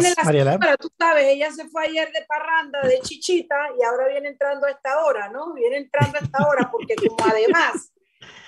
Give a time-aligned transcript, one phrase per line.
[0.00, 4.08] viene la pero tú sabes, ella se fue ayer de parranda, de chichita, y ahora
[4.08, 5.54] viene entrando a esta hora, ¿no?
[5.54, 7.92] Viene entrando a esta hora, porque como además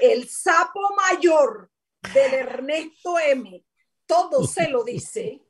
[0.00, 1.70] el sapo mayor
[2.14, 3.64] del Ernesto M,
[4.06, 5.40] todo se lo dice,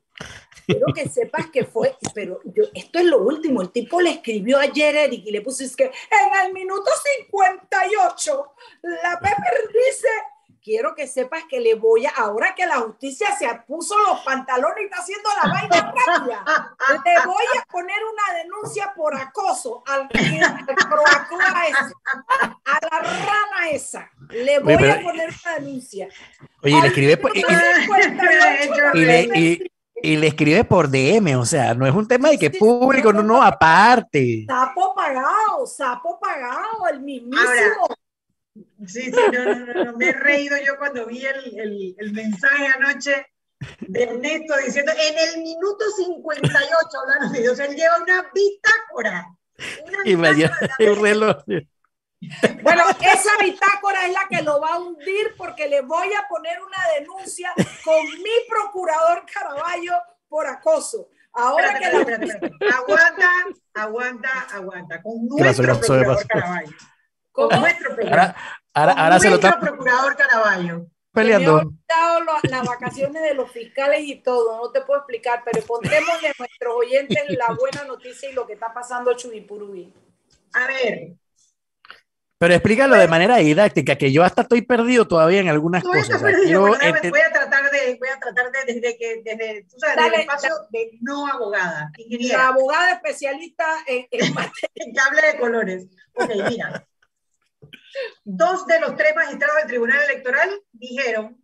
[0.65, 4.59] quiero que sepas que fue, pero yo, esto es lo último, el tipo le escribió
[4.59, 6.89] ayer Eric y le puso, es que en el minuto
[7.27, 10.07] 58, la Pepper dice
[10.63, 14.77] quiero que sepas que le voy a, ahora que la justicia se puso los pantalones
[14.81, 20.01] y está haciendo la vaina rápida, le voy a poner una denuncia por acoso al,
[20.01, 21.93] al ese,
[22.65, 24.09] a la rana esa.
[24.29, 26.07] Le voy a poner una denuncia.
[26.63, 27.41] Oye, le escribe por, y,
[28.93, 29.69] le,
[30.01, 33.21] y, le escribe por DM, o sea, no es un tema de que público, no,
[33.21, 34.45] no, aparte.
[34.47, 37.87] Sapo pagado, sapo pagado, el mismísimo.
[38.87, 42.67] Sí, sí, no, no, no, me he reído yo cuando vi el, el, el mensaje
[42.67, 43.27] anoche
[43.81, 49.27] de Ernesto diciendo, en el minuto 58 hablando de Dios, él lleva una bitácora.
[50.05, 51.43] y me lleva un reloj.
[52.61, 56.57] Bueno, esa bitácora es la que lo va a hundir porque le voy a poner
[56.61, 59.93] una denuncia con mi procurador Caraballo
[60.29, 61.09] por acoso.
[61.33, 61.97] Ahora que la...
[62.77, 63.29] Aguanta,
[63.73, 65.01] aguanta, aguanta.
[65.01, 66.71] Con nuestro procurador Caraballo.
[67.31, 68.19] Con nuestro procurador.
[68.19, 68.35] Ahora,
[68.73, 69.59] ahora, se lo está...
[69.59, 70.87] procurador Caraballo.
[71.11, 71.61] Peleando.
[72.43, 76.73] las vacaciones de los fiscales y todo, no te puedo explicar, pero contémosle a nuestros
[76.75, 79.93] oyentes la buena noticia y lo que está pasando en Chubipurubí.
[80.53, 81.13] A ver,
[82.43, 86.21] pero explícalo de manera didáctica, que yo hasta estoy perdido todavía en algunas cosas.
[86.21, 90.15] Perdido, voy, a tratar de, voy a tratar de, desde que, desde, tú sabes, Dale,
[90.15, 92.39] el espacio de no abogada, ingeniera.
[92.39, 94.35] La abogada especialista en, en,
[94.75, 95.87] en cable de colores.
[96.15, 96.85] Ok, mira.
[98.23, 101.43] Dos de los tres magistrados del Tribunal Electoral dijeron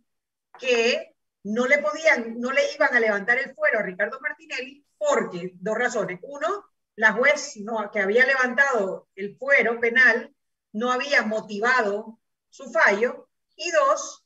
[0.58, 5.52] que no le podían, no le iban a levantar el fuero a Ricardo Martinelli porque,
[5.54, 6.20] dos razones.
[6.22, 6.64] Uno,
[6.96, 10.34] la juez no, que había levantado el fuero penal
[10.72, 14.24] no había motivado su fallo, y dos,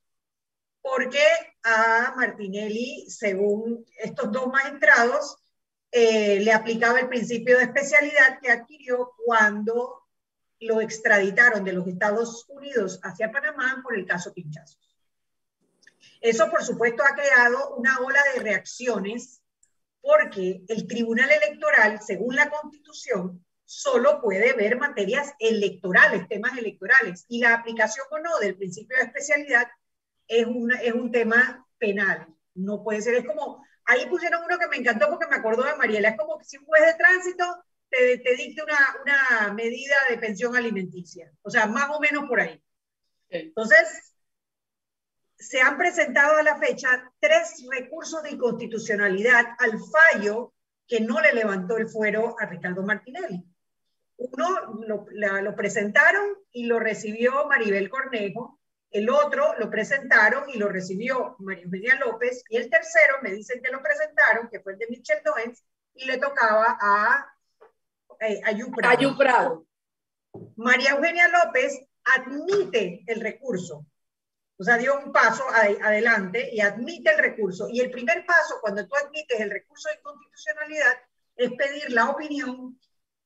[0.83, 1.23] porque
[1.63, 5.37] a Martinelli, según estos dos magistrados,
[5.91, 10.04] eh, le aplicaba el principio de especialidad que adquirió cuando
[10.61, 14.79] lo extraditaron de los Estados Unidos hacia Panamá por el caso Pinchazos.
[16.21, 19.43] Eso, por supuesto, ha creado una ola de reacciones
[20.01, 27.41] porque el Tribunal Electoral, según la Constitución, solo puede ver materias electorales, temas electorales, y
[27.41, 29.67] la aplicación o no del principio de especialidad
[30.29, 32.27] es, una, es un tema penal.
[32.55, 35.77] No puede ser, es como, ahí pusieron uno que me encantó porque me acordó de
[35.77, 39.95] Mariela, es como que si un juez de tránsito te, te dicte una, una medida
[40.09, 42.63] de pensión alimenticia, o sea, más o menos por ahí.
[43.29, 44.15] Entonces,
[45.37, 50.55] se han presentado a la fecha tres recursos de inconstitucionalidad al fallo
[50.87, 53.45] que no le levantó el fuero a Ricardo Martinelli.
[54.17, 58.61] Uno lo, lo, presentaron y lo recibió Maribel Cornejo,
[58.91, 63.61] el otro lo presentaron y lo recibió María Eugenia López, y el tercero me dicen
[63.61, 67.34] que lo presentaron, que fue el de Michel Doens, y le tocaba a
[68.21, 68.41] eh,
[69.17, 69.67] Prado.
[70.57, 73.87] María Eugenia López admite el recurso,
[74.57, 77.69] o sea, dio un paso adelante y admite el recurso.
[77.69, 80.95] Y el primer paso, cuando tú admites el recurso de inconstitucionalidad,
[81.37, 82.79] es pedir la opinión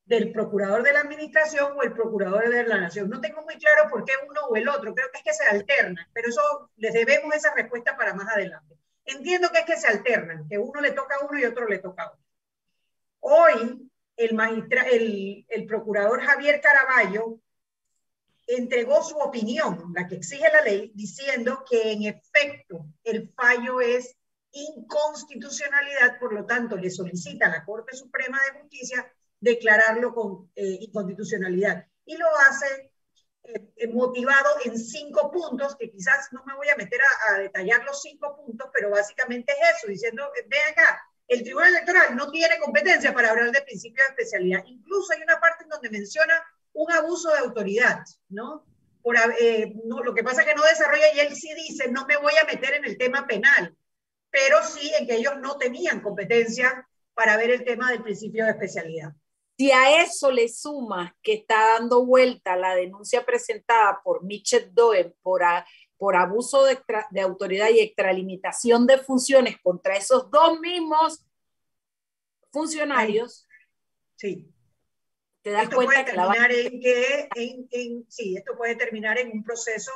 [0.07, 3.11] del procurador de la administración o el procurador de la nación.
[3.11, 5.45] No tengo muy claro por qué uno o el otro, creo que es que se
[5.45, 8.75] alternan, pero eso les debemos esa respuesta para más adelante.
[9.05, 11.79] Entiendo que es que se alternan, que uno le toca a uno y otro le
[11.79, 12.25] toca a otro.
[13.21, 17.41] Hoy, el, magistra, el, el procurador Javier Caraballo
[18.47, 24.17] entregó su opinión, la que exige la ley, diciendo que en efecto el fallo es
[24.53, 30.79] inconstitucionalidad, por lo tanto le solicita a la Corte Suprema de Justicia declararlo con eh,
[30.81, 31.87] inconstitucionalidad.
[32.05, 32.91] Y lo hace
[33.45, 37.01] eh, eh, motivado en cinco puntos, que quizás no me voy a meter
[37.31, 42.17] a, detallar los cinco puntos, pero básicamente es eso, diciendo, ve acá, el Tribunal Electoral
[42.17, 44.65] no tiene competencia para hablar de principio de especialidad.
[44.67, 46.43] Incluso hay una parte en donde menciona
[46.73, 48.65] un abuso de autoridad, ¿no?
[49.03, 49.17] Por,
[49.85, 52.33] no, lo que pasa es que no desarrolla y él sí dice, no me voy
[52.41, 53.77] a meter en el tema penal,
[54.31, 58.51] pero sí en que ellos no tenían competencia para ver el tema del principio de
[58.51, 59.13] especialidad.
[59.57, 65.15] Si a eso le suma que está dando vuelta la denuncia presentada por Michel Doen
[65.21, 65.43] por,
[65.99, 66.79] por abuso de,
[67.11, 71.27] de, autoridad y extralimitación de funciones contra esos dos mismos
[72.51, 73.47] funcionarios.
[74.17, 74.49] Sí.
[75.43, 79.93] Te das cuenta que en que, en, en, sí, esto puede terminar en un proceso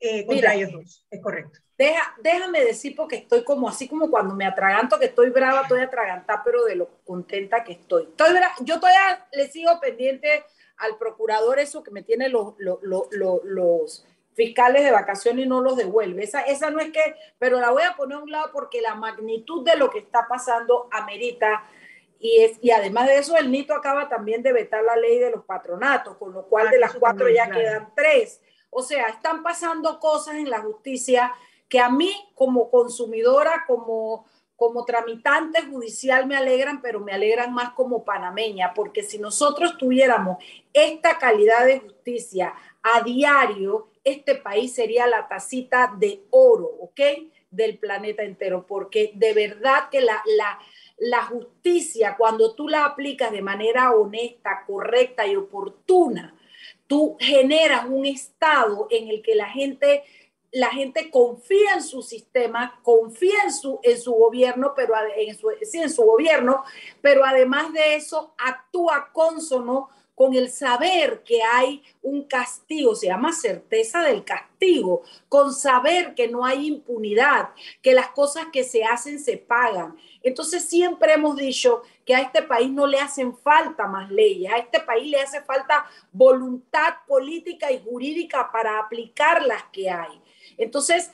[0.00, 1.06] eh, contra ellos dos.
[1.10, 1.58] Es correcto.
[1.76, 5.80] Deja, déjame decir porque estoy como así como cuando me atraganto, que estoy brava, estoy
[5.80, 8.04] atragantada, pero de lo contenta que estoy.
[8.04, 10.44] estoy yo todavía le sigo pendiente
[10.78, 12.78] al procurador eso que me tiene los, los,
[13.12, 14.06] los,
[14.38, 16.22] fiscales de vacaciones y no los devuelve.
[16.22, 18.94] Esa, esa no es que, pero la voy a poner a un lado porque la
[18.94, 21.64] magnitud de lo que está pasando amerita.
[22.20, 25.32] Y, es, y además de eso, el NITO acaba también de vetar la ley de
[25.32, 28.40] los patronatos, con lo cual ah, de las cuatro ya quedan tres.
[28.70, 31.34] O sea, están pasando cosas en la justicia
[31.68, 34.24] que a mí como consumidora, como,
[34.54, 40.38] como tramitante judicial me alegran, pero me alegran más como panameña, porque si nosotros tuviéramos
[40.72, 47.00] esta calidad de justicia a diario, este país sería la tacita de oro, ¿ok?
[47.50, 50.58] Del planeta entero, porque de verdad que la, la,
[50.98, 56.34] la justicia, cuando tú la aplicas de manera honesta, correcta y oportuna,
[56.86, 60.02] tú generas un estado en el que la gente,
[60.50, 65.50] la gente confía en su sistema, confía en su, en su gobierno, pero en su,
[65.50, 66.64] en su gobierno,
[67.00, 73.32] pero además de eso actúa consono con el saber que hay un castigo, se llama
[73.32, 77.50] certeza del castigo, con saber que no hay impunidad,
[77.82, 79.96] que las cosas que se hacen se pagan.
[80.24, 84.58] Entonces siempre hemos dicho que a este país no le hacen falta más leyes, a
[84.58, 90.20] este país le hace falta voluntad política y jurídica para aplicar las que hay.
[90.56, 91.12] Entonces,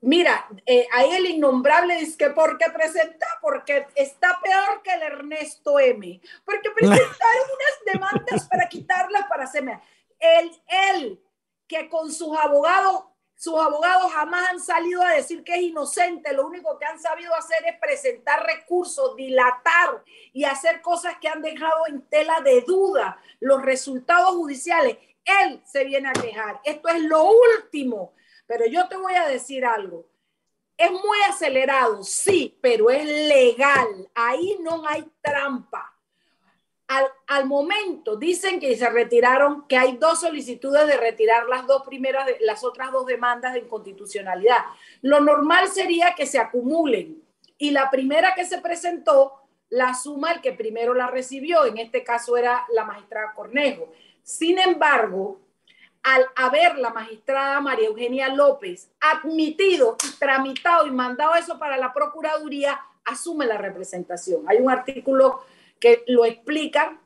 [0.00, 3.26] mira, eh, ahí el innombrable dice que ¿por qué presenta?
[3.40, 6.20] Porque está peor que el Ernesto M.
[6.44, 7.08] Porque presentaron
[7.54, 9.80] unas demandas para quitarlas para hacerme.
[10.18, 11.22] Él, él,
[11.66, 13.04] que con sus abogados
[13.38, 17.32] sus abogados jamás han salido a decir que es inocente, lo único que han sabido
[17.36, 20.02] hacer es presentar recursos, dilatar
[20.32, 24.98] y hacer cosas que han dejado en tela de duda los resultados judiciales.
[25.24, 26.60] Él se viene a quejar.
[26.64, 28.12] Esto es lo último.
[28.48, 30.06] Pero yo te voy a decir algo.
[30.76, 34.08] Es muy acelerado, sí, pero es legal.
[34.14, 35.94] Ahí no hay trampa.
[37.26, 42.26] Al, momento dicen que se retiraron, que hay dos solicitudes de retirar las dos primeras,
[42.40, 44.64] las otras dos demandas de inconstitucionalidad.
[45.02, 47.22] Lo normal sería que se acumulen
[47.58, 49.34] y la primera que se presentó
[49.68, 53.92] la suma el que primero la recibió, en este caso era la magistrada Cornejo.
[54.22, 55.38] Sin embargo,
[56.08, 62.80] al haber la magistrada María Eugenia López admitido tramitado y mandado eso para la Procuraduría,
[63.04, 64.44] asume la representación.
[64.48, 65.44] Hay un artículo
[65.78, 66.98] que lo explican.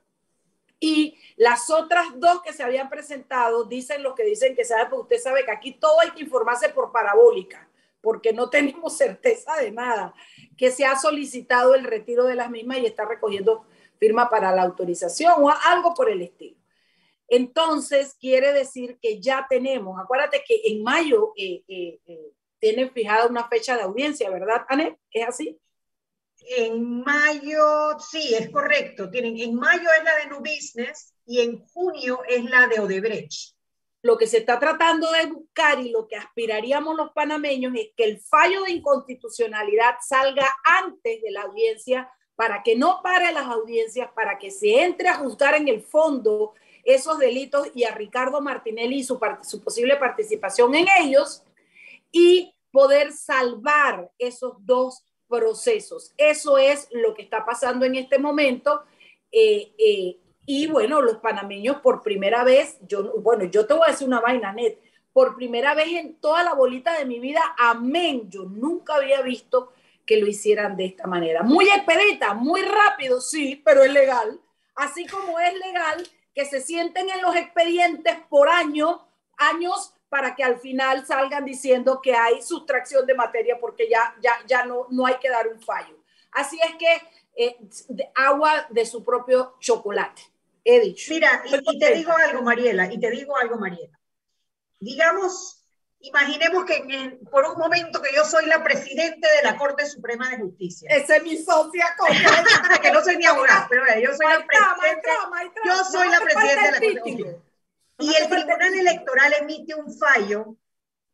[0.79, 5.15] Y las otras dos que se habían presentado dicen lo que dicen que sabe, porque
[5.15, 7.69] usted sabe que aquí todo hay que informarse por parabólica,
[8.01, 10.15] porque no tenemos certeza de nada,
[10.57, 13.65] que se ha solicitado el retiro de las mismas y está recogiendo
[13.99, 16.62] firma para la autorización o algo por el estilo.
[17.35, 23.27] Entonces, quiere decir que ya tenemos, acuérdate que en mayo eh, eh, eh, tienen fijada
[23.27, 24.99] una fecha de audiencia, ¿verdad, Anet?
[25.11, 25.59] ¿Es así?
[26.59, 29.09] En mayo, sí, es correcto.
[29.09, 33.55] Tienen, en mayo es la de New Business y en junio es la de Odebrecht.
[34.03, 38.05] Lo que se está tratando de buscar y lo que aspiraríamos los panameños es que
[38.05, 44.11] el fallo de inconstitucionalidad salga antes de la audiencia para que no pare las audiencias,
[44.15, 46.53] para que se entre a juzgar en el fondo
[46.85, 51.43] esos delitos y a Ricardo Martinelli y su, su posible participación en ellos
[52.11, 56.13] y poder salvar esos dos procesos.
[56.17, 58.83] Eso es lo que está pasando en este momento.
[59.31, 63.93] Eh, eh, y bueno, los panameños por primera vez, yo, bueno, yo te voy a
[63.93, 64.79] decir una vaina, net,
[65.13, 69.73] por primera vez en toda la bolita de mi vida, amén, yo nunca había visto
[70.07, 71.43] que lo hicieran de esta manera.
[71.43, 74.41] Muy expedita, muy rápido, sí, pero es legal.
[74.75, 80.45] Así como es legal que se sienten en los expedientes por año, años para que
[80.45, 85.07] al final salgan diciendo que hay sustracción de materia porque ya, ya, ya no, no
[85.07, 85.97] hay que dar un fallo.
[86.33, 87.03] Así es que
[87.35, 87.57] eh,
[88.15, 90.23] agua de su propio chocolate,
[90.65, 91.13] he dicho.
[91.13, 93.99] Mira, y, te digo algo, Mariela, y te digo algo, Mariela.
[94.81, 95.62] Digamos,
[96.03, 100.39] imaginemos que por un momento que yo soy la presidente de la Corte Suprema de
[100.39, 100.91] Justicia.
[100.91, 101.95] Esa es mi socia,
[102.83, 105.11] que no soy ni abogada, pero yo soy la presidenta.
[105.65, 107.43] Yo soy la presidenta de la Corte Suprema
[107.99, 110.57] y el Tribunal Electoral emite un fallo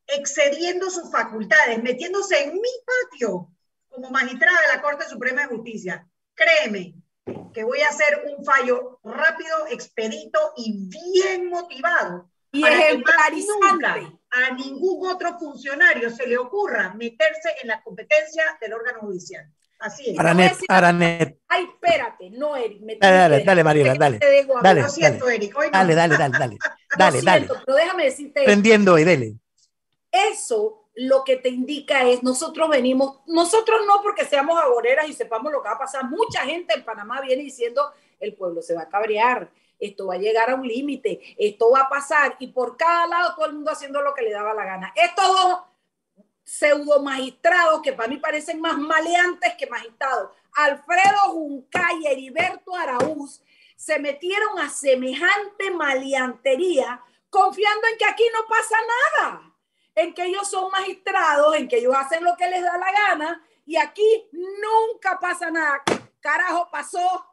[0.06, 3.50] excediendo sus facultades, metiéndose en mi patio
[3.88, 6.08] como magistrada de la Corte Suprema de Justicia.
[6.34, 6.94] Créeme
[7.52, 12.30] que voy a hacer un fallo rápido, expedito y bien motivado.
[12.52, 14.17] Y ejemplarizante.
[14.30, 19.50] A ningún otro funcionario se le ocurra meterse en la competencia del órgano judicial.
[19.78, 20.18] Así es.
[20.18, 21.38] Aranet, Aranet.
[21.48, 22.80] Ay, espérate, no, Eric.
[22.82, 24.18] Me dale, dale, dale, Mariela, dale.
[24.62, 25.54] Dale, Lo siento, Eric.
[25.72, 26.58] Dale, dale, dale, dale.
[26.98, 27.48] Dale, dale.
[27.66, 28.44] Pero déjame decirte.
[28.44, 29.34] Prendiendo hoy, dale.
[30.10, 35.52] eso lo que te indica es, nosotros venimos, nosotros no porque seamos agoreras y sepamos
[35.52, 38.82] lo que va a pasar, mucha gente en Panamá viene diciendo, el pueblo se va
[38.82, 42.76] a cabrear, esto va a llegar a un límite, esto va a pasar y por
[42.76, 44.92] cada lado todo el mundo haciendo lo que le daba la gana.
[44.94, 45.58] Estos dos
[46.44, 53.42] pseudo magistrados que para mí parecen más maleantes que magistrados, Alfredo Juncay y Heriberto Araúz,
[53.76, 58.76] se metieron a semejante maleantería confiando en que aquí no pasa
[59.20, 59.54] nada,
[59.94, 63.46] en que ellos son magistrados, en que ellos hacen lo que les da la gana
[63.66, 65.82] y aquí nunca pasa nada.
[66.20, 67.26] Carajo, pasó,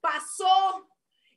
[0.00, 0.86] pasó.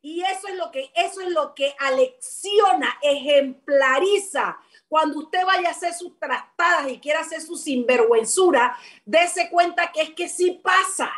[0.01, 4.57] Y eso es lo que, eso es lo que alecciona, ejemplariza.
[4.87, 10.01] Cuando usted vaya a hacer sus trastadas y quiera hacer su sinvergüenzura, dése cuenta que
[10.01, 11.11] es que sí pasa.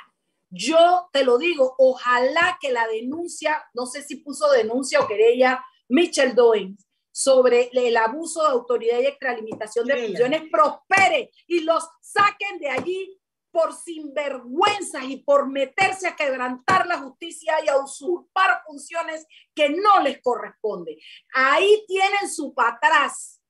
[0.49, 5.63] Yo te lo digo, ojalá que la denuncia, no sé si puso denuncia o querella
[5.87, 12.59] Mitchell Doings sobre el abuso de autoridad y extralimitación de funciones prospere y los saquen
[12.59, 13.18] de allí
[13.59, 19.99] por sinvergüenza y por meterse a quebrantar la justicia y a usurpar funciones que no
[20.01, 20.97] les corresponden.
[21.33, 23.41] Ahí tienen su patrás,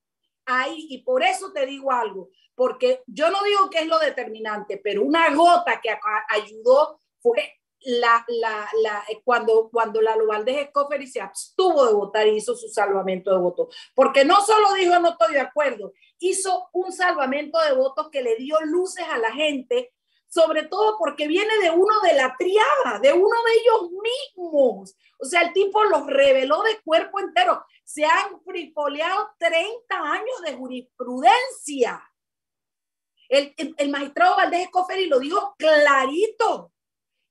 [0.46, 4.82] ahí, y por eso te digo algo, porque yo no digo que es lo determinante,
[4.84, 5.96] pero una gota que
[6.30, 12.36] ayudó fue la, la, la, cuando, cuando la Valdés Escoferi se abstuvo de votar y
[12.36, 13.76] hizo su salvamento de votos.
[13.94, 18.36] Porque no solo dijo no estoy de acuerdo, hizo un salvamento de votos que le
[18.38, 19.94] dio luces a la gente,
[20.30, 24.96] sobre todo porque viene de uno de la triada, de uno de ellos mismos.
[25.18, 27.66] O sea, el tipo los reveló de cuerpo entero.
[27.84, 32.02] Se han frifoleado 30 años de jurisprudencia.
[33.28, 36.72] El, el, magistrado Valdés Escoferi lo dijo clarito.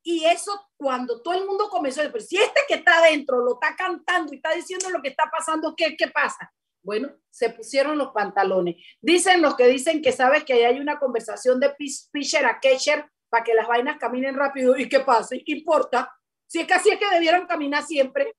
[0.02, 3.76] Y eso cuando todo el mundo comenzó, pero si este que está adentro lo está
[3.76, 6.52] cantando y está diciendo lo que está pasando, ¿qué, qué pasa?
[6.88, 8.76] Bueno, se pusieron los pantalones.
[9.02, 11.74] Dicen los que dicen que sabes que hay una conversación de
[12.10, 14.74] Fisher a Kesher para que las vainas caminen rápido.
[14.74, 15.36] ¿Y qué pasa?
[15.36, 16.10] ¿Y qué importa?
[16.46, 18.34] Si es que así es que debieron caminar siempre.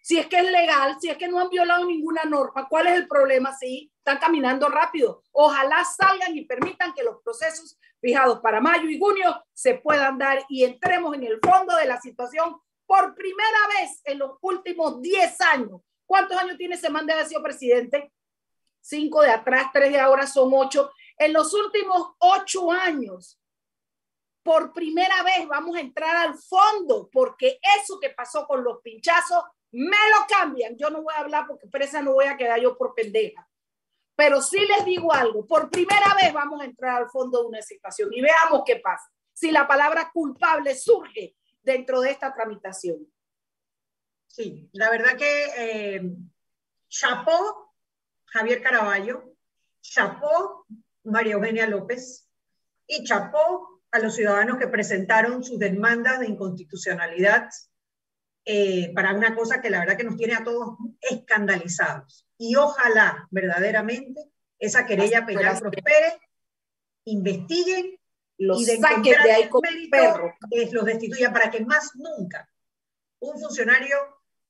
[0.00, 2.92] Si es que es legal, si es que no han violado ninguna norma, ¿cuál es
[2.94, 3.52] el problema?
[3.52, 5.24] Sí, están caminando rápido.
[5.32, 10.44] Ojalá salgan y permitan que los procesos fijados para mayo y junio se puedan dar
[10.48, 15.40] y entremos en el fondo de la situación por primera vez en los últimos 10
[15.40, 18.10] años ¿Cuántos años tiene ese man de presidente?
[18.80, 20.90] Cinco de atrás, tres de ahora son ocho.
[21.18, 23.38] En los últimos ocho años,
[24.42, 29.44] por primera vez vamos a entrar al fondo, porque eso que pasó con los pinchazos,
[29.70, 30.78] me lo cambian.
[30.78, 33.46] Yo no voy a hablar porque presa no voy a quedar yo por pendeja.
[34.16, 37.60] Pero sí les digo algo, por primera vez vamos a entrar al fondo de una
[37.60, 39.12] situación y veamos qué pasa.
[39.34, 43.06] Si la palabra culpable surge dentro de esta tramitación.
[44.38, 46.16] Sí, la verdad que eh,
[46.88, 47.74] chapó
[48.26, 49.34] Javier Caraballo,
[49.80, 50.64] chapó
[51.02, 52.30] María Eugenia López
[52.86, 57.48] y chapó a los ciudadanos que presentaron sus demandas de inconstitucionalidad
[58.44, 62.24] eh, para una cosa que la verdad que nos tiene a todos escandalizados.
[62.38, 64.20] Y ojalá verdaderamente
[64.60, 66.20] esa querella penal prospere,
[67.06, 67.98] investiguen
[68.36, 70.32] los y de, de ahí con perro.
[70.70, 72.48] los destituyan para que más nunca
[73.20, 73.96] un funcionario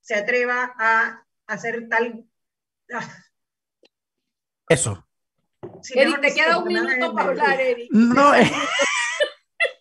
[0.01, 2.25] se atreva a hacer tal...
[4.69, 5.09] Eso.
[5.95, 7.91] Eric, te queda un minuto para hablar, Eric.
[7.91, 8.51] No, eh.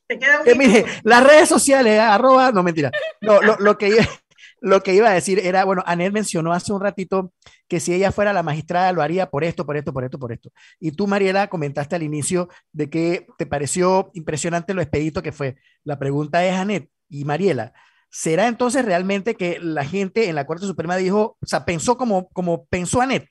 [0.07, 2.91] te queda un mire, las redes sociales, arroba, no mentira.
[3.21, 3.89] No, lo, lo, que,
[4.62, 7.33] lo que iba a decir era, bueno, Anel mencionó hace un ratito
[7.67, 10.31] que si ella fuera la magistrada lo haría por esto, por esto, por esto, por
[10.31, 10.51] esto.
[10.79, 15.57] Y tú, Mariela, comentaste al inicio de que te pareció impresionante lo expedito que fue.
[15.83, 17.74] La pregunta es, Anet y Mariela,
[18.09, 22.29] ¿Será entonces realmente que la gente en la Corte Suprema dijo, o sea, pensó como,
[22.29, 23.27] como pensó Anet?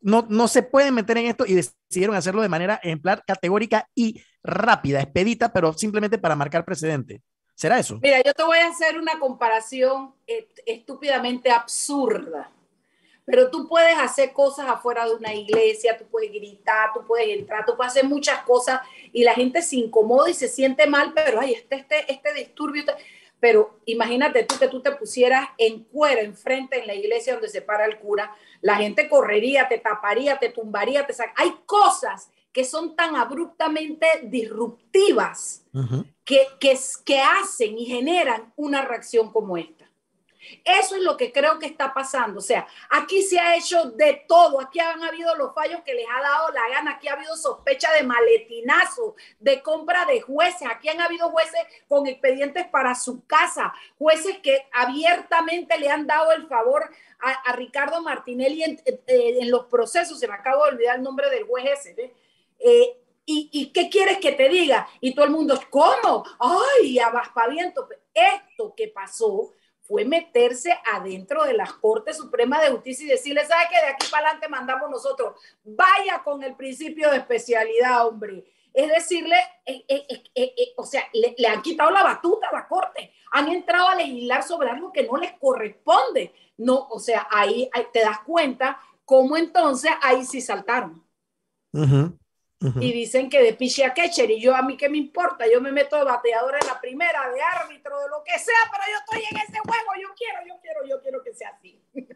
[0.00, 4.22] No, no se pueden meter en esto y decidieron hacerlo de manera ejemplar, categórica y
[4.42, 7.22] rápida, expedita, pero simplemente para marcar precedente.
[7.54, 7.98] ¿Será eso?
[8.02, 10.14] Mira, yo te voy a hacer una comparación
[10.64, 12.50] estúpidamente absurda.
[13.26, 17.64] Pero tú puedes hacer cosas afuera de una iglesia, tú puedes gritar, tú puedes entrar,
[17.64, 18.80] tú puedes hacer muchas cosas
[19.12, 22.80] y la gente se incomoda y se siente mal, pero ay, este, este, este disturbio.
[22.80, 22.94] Este
[23.40, 27.62] pero imagínate tú que tú te pusieras en cuero enfrente en la iglesia donde se
[27.62, 32.96] para el cura, la gente correría, te taparía, te tumbaría, te Hay cosas que son
[32.96, 35.64] tan abruptamente disruptivas
[36.24, 39.79] que, que, que hacen y generan una reacción como esta.
[40.64, 42.38] Eso es lo que creo que está pasando.
[42.38, 44.60] O sea, aquí se ha hecho de todo.
[44.60, 46.92] Aquí han habido los fallos que les ha dado la gana.
[46.92, 50.68] Aquí ha habido sospecha de maletinazo, de compra de jueces.
[50.70, 53.72] Aquí han habido jueces con expedientes para su casa.
[53.98, 56.90] Jueces que abiertamente le han dado el favor
[57.20, 60.18] a, Ricardo Martinelli en, los procesos.
[60.18, 62.14] Se me acabo de olvidar el nombre del juez ese.
[62.58, 64.88] Eh, ¿Y, ¿Y, qué quieres que te diga?
[65.00, 66.24] Y todo el mundo, ¿cómo?
[66.40, 67.88] ¡Ay, abaspaviento!
[68.12, 69.52] Esto que pasó
[69.90, 73.74] fue meterse adentro de las Cortes Supremas de Justicia y decirle, ¿sabe qué?
[73.84, 75.34] De aquí para adelante mandamos nosotros.
[75.64, 78.44] Vaya con el principio de especialidad, hombre.
[78.72, 79.34] Es decirle,
[79.66, 83.12] eh, eh, eh, o sea, le, han quitado la batuta a la Corte.
[83.32, 86.32] Han entrado a legislar sobre algo que no les corresponde.
[86.56, 91.04] No, o sea, ahí, te das cuenta cómo entonces ahí sí saltaron.
[92.60, 95.62] Y dicen que de piche a catcher, y yo a mí qué me importa, yo
[95.62, 98.98] me meto de bateador en la primera, de árbitro, de lo que sea, pero yo
[98.98, 101.82] estoy en ese juego, yo quiero, yo quiero, yo quiero que sea así.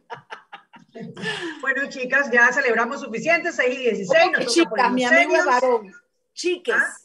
[1.60, 4.46] Bueno, chicas, ya celebramos suficiente, 6 y 16.
[4.46, 5.92] chicas, mi amigo es varón.
[6.32, 6.76] Chiques.
[6.76, 6.96] ¿Ah?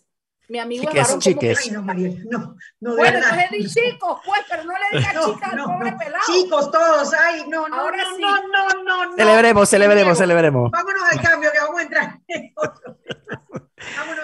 [0.47, 1.19] Mi amigo es varón.
[1.19, 1.59] Chiques.
[1.63, 5.15] Ay, no, María, no, no, de bueno, entonces di chicos, pues, pero no le digas
[5.15, 6.23] no, chicas al pobre pelado.
[6.27, 8.21] Chicos todos, ay, no, no, Ahora no, sí.
[8.21, 9.15] no, no, no, no.
[9.17, 10.69] Celebremos, celebremos, celebremos.
[10.69, 12.19] Vámonos al cambio, que vamos a entrar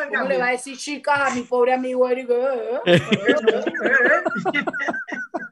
[0.09, 2.29] ¿Cómo le va a decir chicas a mi pobre amigo Eric?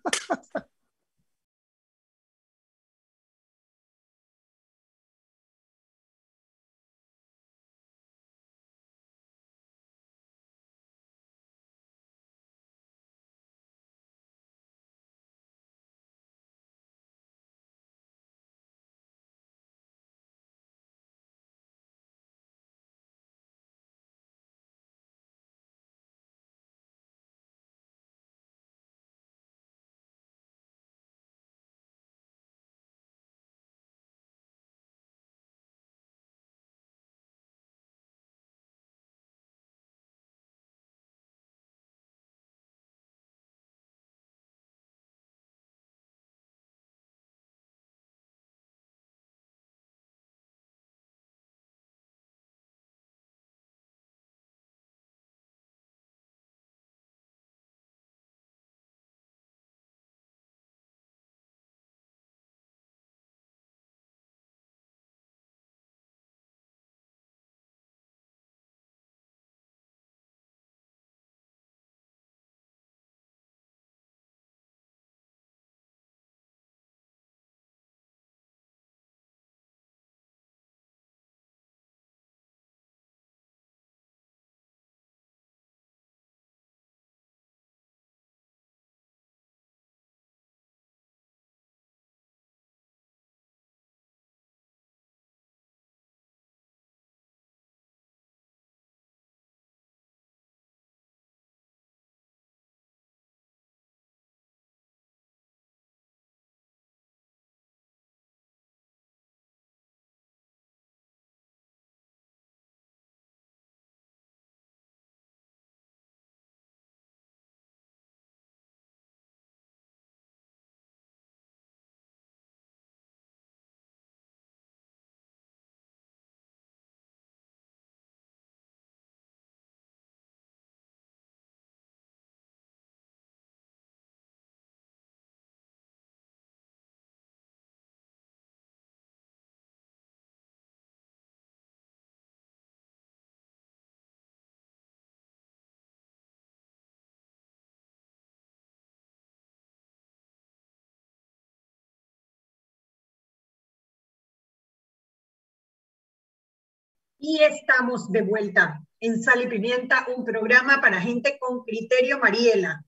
[157.25, 162.83] Y estamos de vuelta en Sal y Pimienta, un programa para gente con criterio, Mariela.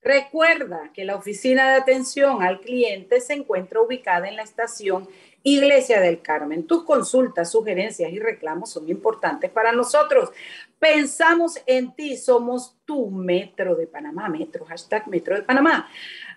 [0.00, 5.08] Recuerda que la oficina de atención al cliente se encuentra ubicada en la estación
[5.42, 6.68] Iglesia del Carmen.
[6.68, 10.30] Tus consultas, sugerencias y reclamos son importantes para nosotros.
[10.78, 15.88] Pensamos en ti, somos tu Metro de Panamá, Metro, hashtag Metro de Panamá.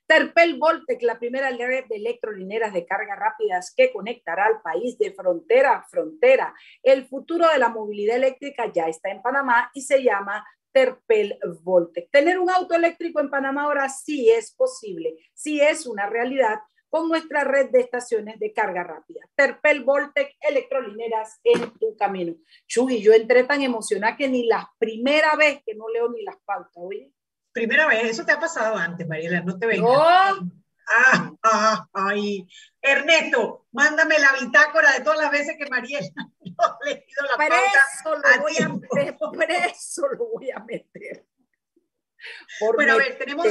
[0.06, 5.12] Terpel Voltec, la primera red de electrolineras de carga rápidas que conectará al país de
[5.12, 6.54] frontera a frontera.
[6.84, 12.10] El futuro de la movilidad eléctrica ya está en Panamá y se llama Terpel Voltec.
[12.10, 17.08] Tener un auto eléctrico en Panamá ahora sí es posible, sí es una realidad con
[17.08, 19.20] nuestra red de estaciones de carga rápida.
[19.36, 22.34] Terpel Voltec, electrolineras en tu camino.
[22.66, 26.36] Chuy, yo entré tan emocionada que ni la primera vez que no leo ni las
[26.44, 27.12] pautas, oye.
[27.52, 30.38] Primera vez, eso te ha pasado antes, Mariela, no te vengas.
[30.92, 32.46] Ah, ah, ay.
[32.82, 38.36] Ernesto, mándame la bitácora de todas las veces que Mariela no ha leído la pauta.
[38.36, 41.26] Lo voy a meter, preso lo voy a meter.
[42.74, 43.46] bueno, a ver, tenemos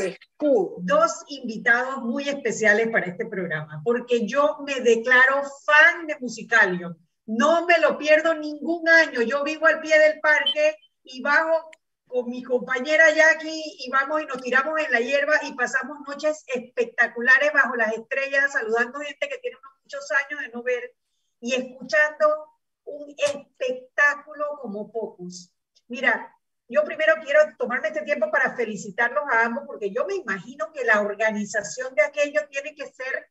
[0.79, 6.97] dos invitados muy especiales para este programa, porque yo me declaro fan de Musicalio.
[7.27, 9.21] No me lo pierdo ningún año.
[9.21, 11.69] Yo vivo al pie del parque y bajo
[12.09, 16.43] con mi compañera Jackie y vamos y nos tiramos en la hierba y pasamos noches
[16.47, 20.95] espectaculares bajo las estrellas, saludando gente que tiene unos muchos años de no ver
[21.39, 25.53] y escuchando un espectáculo como pocos.
[25.87, 26.35] Mira,
[26.67, 30.85] yo primero quiero tomarme este tiempo para felicitarlos a ambos porque yo me imagino que
[30.85, 33.29] la organización de aquello tiene que ser,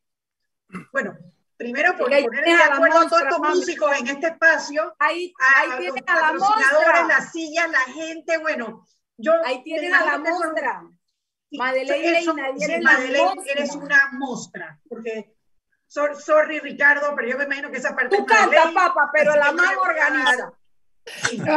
[0.93, 1.17] bueno,
[1.59, 4.95] Primero, por poner de acuerdo a todos estos músicos en este espacio.
[4.97, 7.05] Ahí, ahí tienen a la mostra.
[7.05, 8.87] las sillas, la gente, bueno.
[9.17, 10.83] Yo ahí tienen a la mostra.
[11.51, 15.33] Madeleine y Madeleine, eres una mostra, porque
[15.87, 19.81] sorry Ricardo, pero yo me imagino que esa parte Tú canta, papá, pero la mano
[19.81, 20.53] organiza.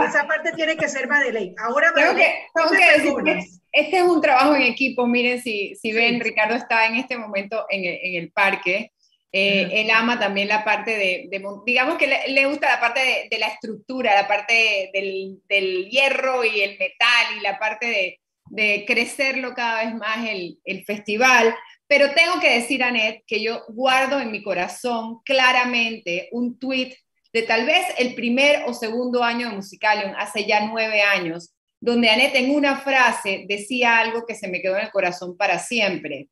[0.08, 1.54] esa parte tiene que ser Madeleine.
[1.58, 5.06] Ahora Madeleine, tengo que, decir que este es un trabajo en equipo.
[5.06, 8.92] Miren, si, si ven, Ricardo está en este momento en el, en el parque
[9.34, 11.28] eh, él ama también la parte de,
[11.64, 16.60] digamos que le, gusta la parte de, la estructura, la parte del, del, hierro y
[16.60, 18.18] el metal y la parte
[18.50, 21.54] de, crecerlo cada vez más el, el, festival.
[21.86, 26.94] Pero tengo que decir, Anet, que yo guardo en mi corazón claramente un tweet
[27.32, 32.10] de tal vez el primer o segundo año de Musicalium, hace ya nueve años, donde
[32.10, 36.28] Anet en una frase decía algo que se me quedó en el corazón para siempre.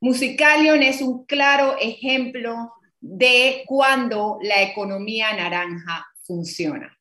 [0.00, 6.96] Musicalion es un claro ejemplo de cuando la economía naranja funciona.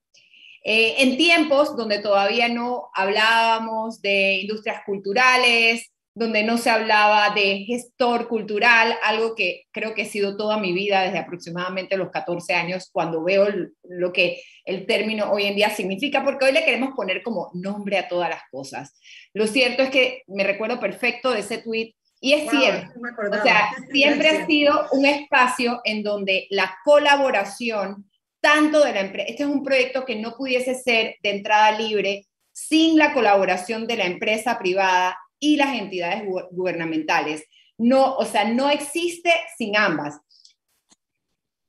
[0.64, 7.66] Eh, en tiempos donde todavía no hablábamos de industrias culturales, donde no se hablaba de
[7.66, 12.54] gestor cultural, algo que creo que ha sido toda mi vida desde aproximadamente los 14
[12.54, 13.48] años, cuando veo
[13.84, 17.98] lo que el término hoy en día significa, porque hoy le queremos poner como nombre
[17.98, 18.98] a todas las cosas.
[19.34, 23.70] Lo cierto es que me recuerdo perfecto de ese tweet y es cierto, o sea,
[23.92, 28.10] siempre ha sido un espacio en donde la colaboración,
[28.42, 32.26] tanto de la empresa, este es un proyecto que no pudiese ser de entrada libre
[32.52, 37.44] sin la colaboración de la empresa privada y las entidades gubernamentales.
[37.78, 40.18] No, o sea, no existe sin ambas.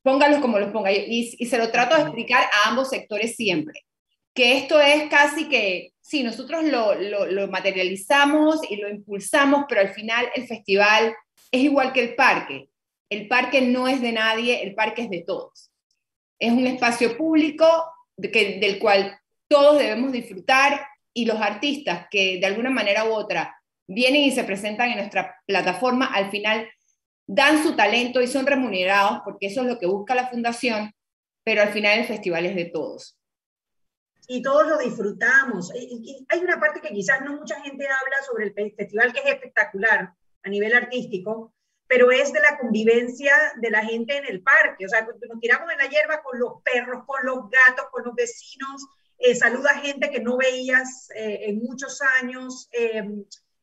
[0.02, 0.92] Póngalos como los ponga.
[0.92, 3.85] Y, y se lo trato de explicar a ambos sectores siempre.
[4.36, 10.28] Que esto es casi que sí, nosotros lo, materializamos y lo impulsamos, pero al final
[10.34, 11.14] el festival
[11.50, 12.68] es igual que el parque.
[13.08, 15.72] El parque no es de nadie, el parque es de todos.
[16.38, 17.66] Es un espacio público
[18.16, 19.18] del cual
[19.48, 23.56] todos debemos disfrutar y los artistas que de alguna manera u otra
[23.88, 26.68] vienen y se presentan en nuestra plataforma, al final
[27.26, 30.92] dan su talento y son remunerados porque eso es lo que busca la fundación,
[31.42, 33.16] pero al final el festival es de todos
[34.26, 35.72] y todos lo disfrutamos.
[35.72, 40.12] hay una parte que quizás no mucha gente habla sobre el festival, que es espectacular
[40.42, 41.52] a nivel artístico,
[41.86, 44.86] pero es de la convivencia de la gente en el parque.
[44.86, 48.14] O sea, nos tiramos en la hierba con los perros, con los gatos, con los
[48.14, 48.86] vecinos,
[49.18, 52.68] eh, saluda a gente que no veías eh, en muchos años.
[52.72, 53.02] Eh,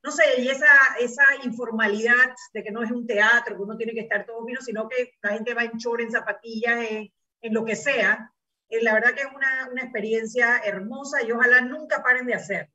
[0.02, 3.94] no sé, y esa, esa informalidad de que no es un teatro, que uno tiene
[3.94, 6.80] que estar todo vino, sino que la gente va en chor, en zapatillas,
[7.42, 8.33] en lo que sea.
[8.74, 12.74] Eh, la verdad que es una, una, experiencia hermosa y ojalá nunca paren de hacerlo.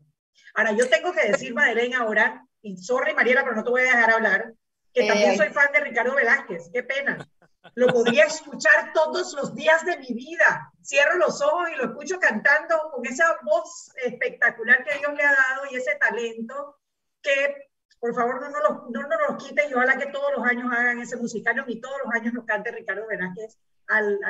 [0.54, 3.96] Ahora, yo tengo que decir, Madeleine, ahora, y sorry Mariela, pero no te voy a
[3.96, 4.52] dejar hablar,
[4.94, 5.36] que también eh.
[5.36, 7.28] soy fan de Ricardo Velázquez, qué pena.
[7.74, 10.72] Lo podría escuchar todos los días de mi vida.
[10.82, 15.32] Cierro los ojos y lo escucho cantando con esa voz espectacular que Dios le ha
[15.32, 16.78] dado y ese talento
[17.20, 20.46] que, por favor, no nos lo, no nos lo quiten y ojalá que todos los
[20.46, 23.58] años hagan ese musical y todos los años nos cante Ricardo Velázquez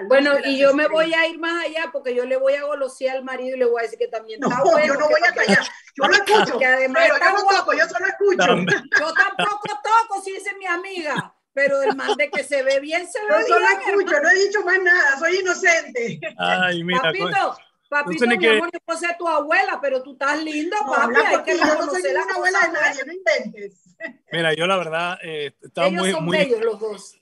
[0.07, 3.16] bueno, y yo me voy a ir más allá porque yo le voy a golosear
[3.16, 4.49] al marido y le voy a decir que también no,
[4.87, 5.62] Yo no voy a allá.
[5.97, 6.59] Yo lo escucho.
[6.64, 8.57] además pero yo no toco, yo solo escucho.
[9.01, 11.35] Yo tampoco toco, si es mi amiga.
[11.53, 13.40] Pero el man de que se ve bien, se ve bien.
[13.40, 16.21] Yo solo escucho, no he dicho más nada, soy inocente.
[16.38, 17.01] Ay, mira.
[17.03, 18.51] Papito, papito, mi que...
[18.51, 21.16] amor, yo puedo ser tu abuela, pero tú estás lindo, no, papi.
[21.16, 23.97] Hay que yo no soy una abuela de nadie, no inventes.
[24.31, 26.12] Mira, yo la verdad eh, estaba Ellos muy...
[26.12, 26.38] son muy...
[26.38, 27.18] bellos los dos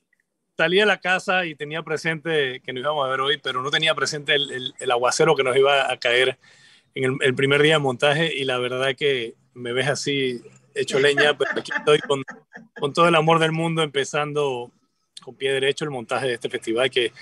[0.56, 3.70] salí de la casa y tenía presente que nos íbamos a ver hoy, pero no
[3.70, 6.38] tenía presente el, el, aguacero que nos iba a caer
[6.94, 10.42] en el, primer día de montaje y la verdad que me ves así
[10.74, 12.22] hecho leña, pero aquí estoy con,
[12.78, 14.70] con todo el amor del mundo empezando
[15.22, 17.12] con pie derecho el montaje de este festival que,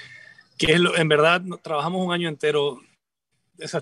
[0.57, 2.81] que es en verdad trabajamos un año entero,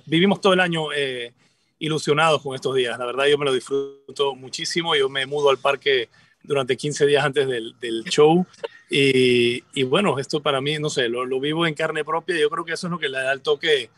[0.07, 1.33] vivimos todo el año eh,
[1.79, 5.59] ilusionados con estos días, la verdad yo me lo disfruto muchísimo, yo me mudo al
[5.59, 6.09] parque
[6.43, 8.47] durante 15 días antes del, del show
[8.95, 12.41] y, y, bueno, esto para mí, no sé, lo, lo, vivo en carne propia y
[12.43, 13.89] yo creo que eso es lo que le da el toque,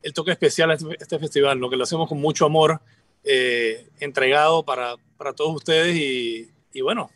[0.00, 2.80] el toque especial a este, este festival, lo que lo hacemos con mucho amor,
[3.24, 7.10] eh, entregado para, para todos ustedes y, y bueno,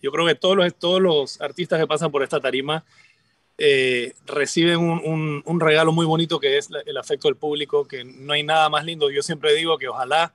[0.00, 2.84] yo creo que todos los, todos los artistas que pasan por esta tarima
[3.58, 8.32] eh, reciben un, un, regalo muy bonito que es el afecto del público, que no
[8.32, 9.10] hay nada más lindo.
[9.10, 10.32] Yo siempre digo que ojalá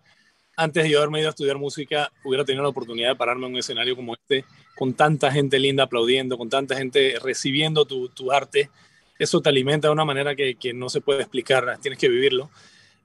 [0.57, 3.53] antes de yo haberme ido a estudiar música hubiera tenido la oportunidad de pararme en
[3.53, 8.31] un escenario como este, con tanta gente linda aplaudiendo, con tanta gente recibiendo tu, tu
[8.31, 8.69] arte.
[9.17, 12.49] Eso te alimenta de una manera que, que no se puede explicar, tienes que vivirlo.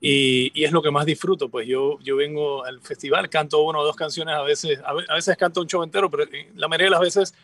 [0.00, 3.80] Y, y, es lo que más disfruto, pues yo, yo vengo al festival, canto una
[3.80, 6.90] o dos canciones, a veces, a, veces canto un show entero, pero la mayoría de
[6.92, 7.34] las veces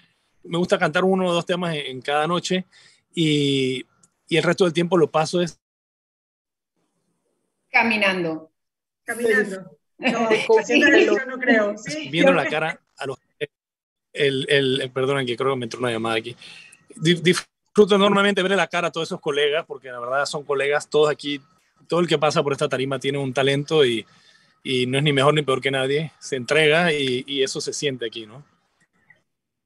[0.43, 2.65] me gusta cantar uno o dos temas en, cada noche
[3.15, 3.85] y,
[4.27, 5.61] y, el resto del tiempo lo paso es...
[7.71, 8.51] Caminando.
[9.05, 9.77] Caminando.
[9.99, 10.29] No,
[11.27, 11.75] no creo.
[12.11, 13.19] Viendo la cara a los...
[14.13, 16.35] El, el, perdonen que creo que me entró una llamada aquí.
[16.97, 21.11] Disfruto enormemente ver la cara a todos esos colegas, porque la verdad son colegas, todos
[21.11, 21.39] aquí
[21.87, 24.07] todo el que pasa por esta tarima tiene un talento y,
[24.63, 27.73] y no es ni mejor ni peor que nadie, se entrega y, y, eso se
[27.73, 28.45] siente aquí, ¿no?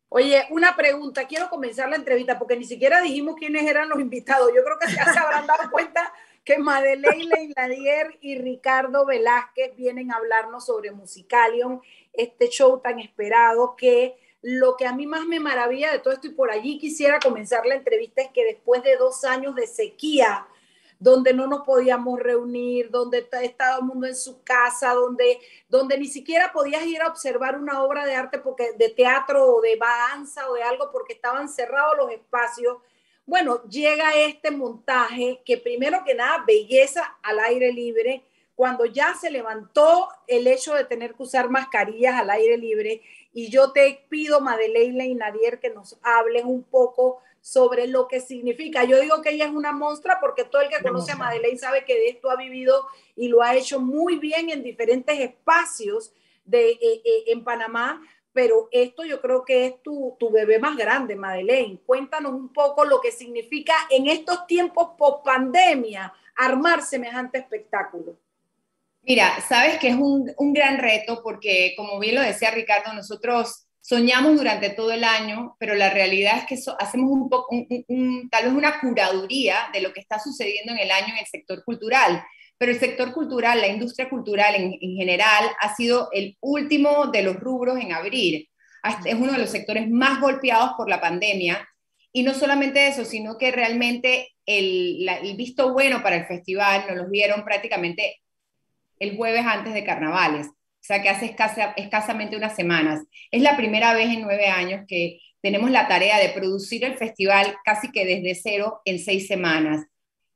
[0.09, 4.51] Oye, una pregunta, quiero comenzar la entrevista porque ni siquiera dijimos quiénes eran los invitados.
[4.55, 6.13] Yo creo que ya se habrán dado cuenta
[6.45, 11.81] que Madeleine Ladier y Ricardo Velázquez vienen a hablarnos sobre Musicalion,
[12.13, 16.29] este show tan esperado que lo que a mí más me maravilla de todo esto
[16.29, 20.47] y por allí quisiera comenzar la entrevista es que después de dos años de sequía,
[20.99, 26.07] donde no nos podíamos reunir, donde estaba el mundo en su casa, donde, donde ni
[26.07, 30.49] siquiera podías ir a observar una obra de arte porque, de teatro o de danza
[30.51, 32.79] o de algo porque estaban cerrados los espacios.
[33.31, 38.25] Bueno, llega este montaje que primero que nada, belleza al aire libre,
[38.57, 43.03] cuando ya se levantó el hecho de tener que usar mascarillas al aire libre.
[43.33, 48.19] Y yo te pido, Madeleine y Nadier, que nos hablen un poco sobre lo que
[48.19, 48.83] significa.
[48.83, 51.85] Yo digo que ella es una monstrua porque todo el que conoce a Madeleine sabe
[51.85, 56.13] que de esto ha vivido y lo ha hecho muy bien en diferentes espacios
[56.45, 60.77] de, eh, eh, en Panamá, pero esto yo creo que es tu, tu, bebé más
[60.77, 61.81] grande, Madeleine.
[61.85, 68.17] Cuéntanos un poco lo que significa en estos tiempos post pandemia armar semejante espectáculo.
[69.03, 73.67] Mira, sabes que es un, un gran reto porque, como bien lo decía Ricardo, nosotros
[73.81, 77.49] soñamos durante todo el año, pero la realidad es que hacemos un poco,
[78.31, 81.65] tal vez una curaduría de lo que está sucediendo en el año en el sector
[81.65, 82.23] cultural.
[82.61, 87.23] Pero el sector cultural, la industria cultural en, en general, ha sido el último de
[87.23, 88.49] los rubros en abrir.
[89.07, 91.67] Es uno de los sectores más golpeados por la pandemia.
[92.13, 96.99] Y no solamente eso, sino que realmente el, el visto bueno para el festival nos
[96.99, 98.21] lo dieron prácticamente
[98.99, 100.49] el jueves antes de carnavales
[100.81, 103.03] o sea que hace escasa, escasamente unas semanas.
[103.31, 107.55] Es la primera vez en nueve años que tenemos la tarea de producir el festival
[107.65, 109.85] casi que desde cero en seis semanas.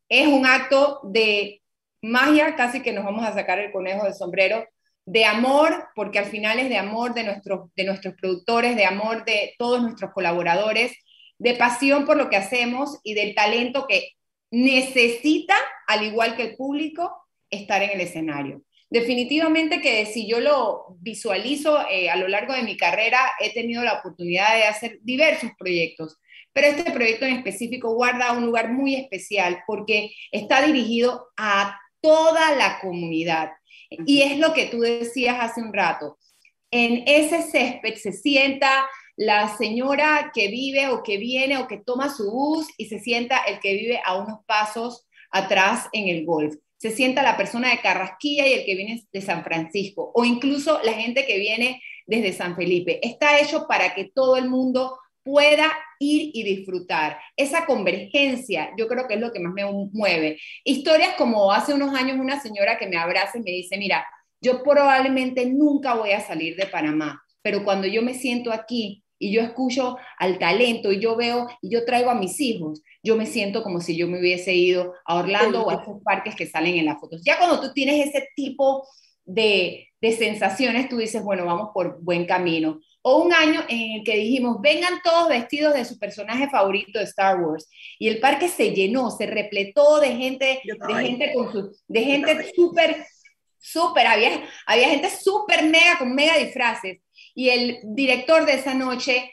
[0.08, 1.62] Es un acto de
[2.04, 4.66] magia, casi que nos vamos a sacar el conejo del sombrero,
[5.06, 9.24] de amor, porque al final es de amor de nuestros, de nuestros productores, de amor
[9.24, 10.92] de todos nuestros colaboradores,
[11.38, 14.10] de pasión por lo que hacemos y del talento que
[14.50, 17.12] necesita, al igual que el público,
[17.50, 18.62] estar en el escenario.
[18.90, 23.82] Definitivamente que si yo lo visualizo eh, a lo largo de mi carrera, he tenido
[23.82, 26.20] la oportunidad de hacer diversos proyectos,
[26.52, 32.54] pero este proyecto en específico guarda un lugar muy especial porque está dirigido a toda
[32.54, 33.50] la comunidad.
[33.88, 36.18] Y es lo que tú decías hace un rato.
[36.70, 38.86] En ese césped se sienta
[39.16, 43.38] la señora que vive o que viene o que toma su bus y se sienta
[43.44, 47.80] el que vive a unos pasos atrás en el golf se sienta la persona de
[47.80, 52.34] Carrasquilla y el que viene de San Francisco, o incluso la gente que viene desde
[52.34, 53.00] San Felipe.
[53.02, 57.18] Está hecho para que todo el mundo pueda ir y disfrutar.
[57.37, 60.38] Esa convergencia, yo creo que es lo que más me mueve.
[60.64, 64.06] Historias como hace unos años una señora que me abraza y me dice, mira,
[64.40, 69.32] yo probablemente nunca voy a salir de Panamá, pero cuando yo me siento aquí y
[69.32, 73.26] yo escucho al talento y yo veo y yo traigo a mis hijos, yo me
[73.26, 76.76] siento como si yo me hubiese ido a Orlando o a esos parques que salen
[76.76, 77.22] en las fotos.
[77.24, 78.87] Ya cuando tú tienes ese tipo
[79.24, 82.78] de, de sensaciones, tú dices, bueno, vamos por buen camino.
[83.00, 87.06] O un año en el que dijimos, vengan todos vestidos de su personaje favorito de
[87.06, 87.70] Star Wars.
[87.98, 92.52] Y el parque se llenó, se repletó de gente, de gente, con su, de gente
[92.54, 93.06] súper,
[93.58, 97.00] súper, había, había gente súper mega, con mega disfraces.
[97.34, 99.32] Y el director de esa noche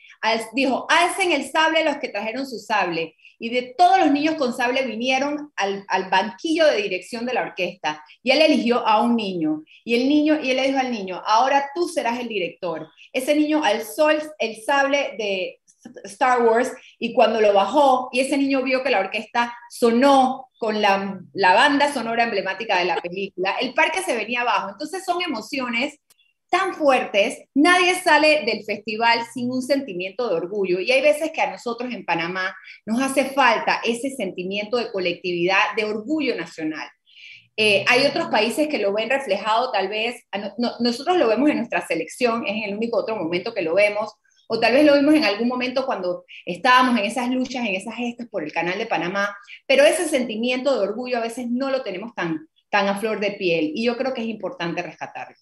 [0.53, 4.55] dijo, alcen el sable los que trajeron su sable y de todos los niños con
[4.55, 9.63] sable vinieron al, banquillo de dirección de la orquesta y él eligió a un niño
[9.83, 12.87] y el niño y él le dijo al niño, ahora tú serás el director.
[13.11, 15.59] Ese niño alzó el, el sable de
[16.03, 20.79] Star Wars y cuando lo bajó y ese niño vio que la orquesta sonó con
[20.79, 24.69] la, la banda sonora emblemática de la película, el parque se venía abajo.
[24.69, 25.99] Entonces son emociones
[26.51, 30.81] tan fuertes, nadie sale del festival sin un sentimiento de orgullo.
[30.81, 32.53] Y hay veces que a nosotros en Panamá
[32.85, 36.87] nos hace falta ese sentimiento de colectividad, de orgullo nacional.
[37.55, 40.25] Eh, hay otros países que lo ven reflejado, tal vez,
[40.79, 44.11] nosotros lo vemos en nuestra selección, es el único otro momento que lo vemos,
[44.47, 47.95] o tal vez lo vimos en algún momento cuando estábamos en esas luchas, en esas
[47.95, 49.33] gestas por el canal de Panamá,
[49.65, 53.31] pero ese sentimiento de orgullo a veces no lo tenemos tan, tan a flor de
[53.31, 55.35] piel y yo creo que es importante rescatarlo.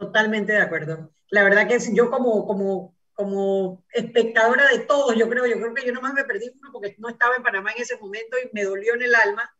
[0.00, 1.12] Totalmente de acuerdo.
[1.28, 5.84] La verdad que yo como, como, como espectadora de todos, yo creo, yo creo que
[5.84, 8.64] yo nomás me perdí uno porque no estaba en Panamá en ese momento y me
[8.64, 9.54] dolió en el alma.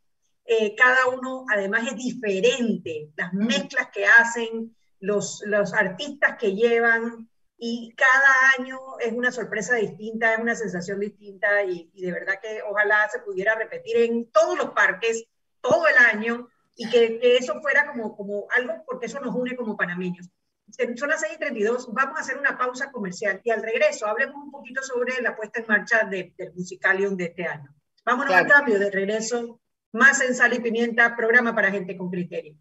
[0.46, 7.28] Eh, cada uno además es diferente, las mezclas que hacen, los, los artistas que llevan,
[7.58, 12.40] y cada año es una sorpresa distinta, es una sensación distinta y, y, de verdad
[12.40, 15.24] que ojalá se pudiera repetir en todos los parques
[15.60, 16.48] todo el año
[16.80, 20.30] y que, eso fuera como, como algo, porque eso nos une como panameños.
[20.96, 24.82] Son las 6.32, vamos a hacer una pausa comercial y al regreso hablemos un poquito
[24.82, 27.74] sobre la puesta en marcha de, del Musicalium de este año.
[28.02, 29.60] Vámonos al cambio de regreso,
[29.92, 32.56] más en Sal y Pimienta, programa para gente con criterio.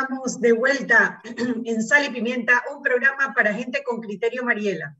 [0.00, 1.20] Estamos de vuelta
[1.64, 4.96] en Sal y Pimienta, un programa para gente con criterio, Mariela.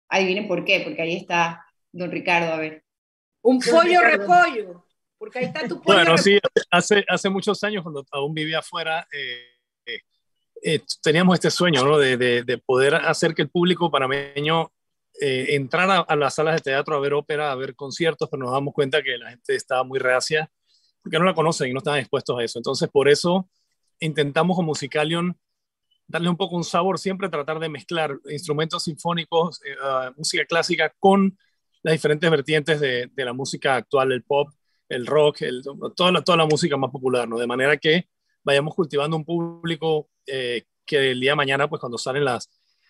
[0.10, 2.84] Adivinen por qué, porque ahí está don Ricardo, a ver.
[3.42, 4.86] Un pollo repollo.
[5.22, 6.40] Porque ahí está tu Bueno, sí,
[6.72, 9.54] hace, hace muchos años, cuando aún vivía afuera, eh,
[9.86, 10.00] eh,
[10.64, 12.00] eh, teníamos este sueño, ¿no?
[12.00, 14.72] De, de, poder hacer que el público panameño
[15.20, 18.74] entrara a las salas de teatro a ver ópera, a ver conciertos, pero nos damos
[18.74, 20.50] cuenta que la gente estaba muy reacia
[21.04, 22.58] porque no la conocen y no estaban expuestos a eso.
[22.58, 23.48] Entonces, por eso
[24.00, 25.38] intentamos con Musicalion
[26.08, 31.38] darle un poco un sabor, siempre tratar de mezclar instrumentos sinfónicos, ah, música clásica con
[31.84, 34.50] las diferentes vertientes de, de, la música actual, el pop,
[34.92, 35.64] el rock, el,
[35.96, 37.38] toda, la, toda la música más popular, ¿no?
[37.38, 38.08] De manera que
[38.44, 42.50] vayamos cultivando un público eh, que el día de mañana, pues cuando salen las,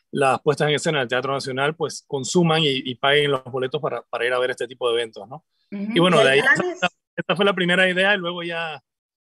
[0.10, 4.26] las puestas en escena del Teatro Nacional, pues consuman y, paguen los boletos para, para,
[4.26, 5.46] ir a ver este tipo de eventos, ¿no?
[5.70, 6.42] Y bueno, de ahí,
[7.16, 8.84] esta, fue la primera idea y luego ya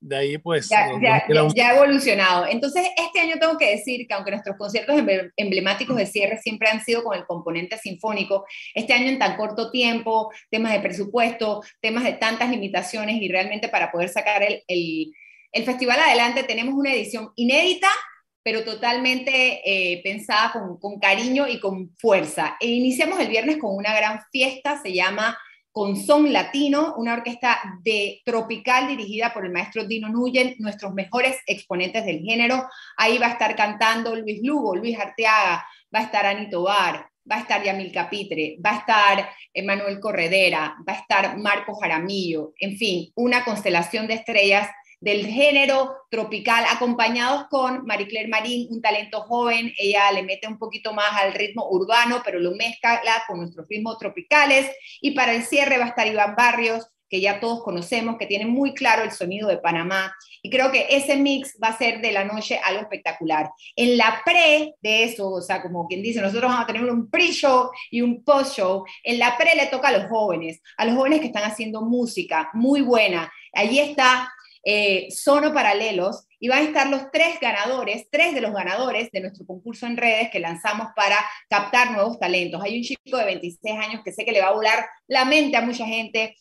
[0.01, 0.69] de ahí pues...
[0.69, 2.47] Ya, ya, ha evolucionado.
[2.47, 4.97] Entonces, este año tengo que decir que aunque nuestros conciertos
[5.37, 9.71] emblemáticos de cierre siempre han sido con el componente sinfónico, este año en tan corto
[9.71, 15.13] tiempo, temas de presupuesto, temas de tantas limitaciones y realmente para poder sacar el, el,
[15.53, 17.89] el festival adelante tenemos una edición inédita
[18.41, 22.57] pero totalmente eh, pensada con, con, cariño y con fuerza.
[22.61, 25.37] E iniciamos el viernes con una gran fiesta, se llama
[25.73, 31.37] con Son Latino, una orquesta de tropical dirigida por el maestro Dino Nuyen, nuestros mejores
[31.47, 32.69] exponentes del género.
[32.97, 37.37] Ahí va a estar cantando Luis Lugo, Luis Arteaga, va a estar Anito Bar, va
[37.37, 42.77] a estar Yamil Capitre, va a estar Emanuel Corredera, va a estar Marco Jaramillo, en
[42.77, 44.69] fin, una constelación de estrellas
[45.01, 49.73] del género tropical, acompañados con Marie Claire Marín, un talento joven.
[49.79, 53.99] Ella le mete un poquito más al ritmo urbano, pero lo mezcla con nuestros ritmos
[53.99, 54.71] tropicales.
[55.01, 58.47] Y para el cierre va a estar Iván Barrios, que ya todos conocemos, que tiene
[58.47, 60.15] muy claro el sonido de Panamá.
[60.43, 63.51] Y creo que ese mix va a ser de la noche algo espectacular.
[63.77, 67.09] En la pre de eso, o sea, como quien dice, nosotros vamos a tener un
[67.09, 68.85] pre-show y un post-show.
[69.03, 72.51] En la pre le toca a los jóvenes, a los jóvenes que están haciendo música
[72.53, 73.33] muy buena.
[73.55, 74.31] Allí está
[74.65, 79.21] eh, Sono Paralelos, y van a estar los tres ganadores, tres de los ganadores de
[79.21, 81.17] nuestro concurso en redes que lanzamos para
[81.49, 82.63] captar nuevos talentos.
[82.63, 85.57] Hay un chico de 26 años que sé que le va a volar la mente
[85.57, 86.37] a mucha gente,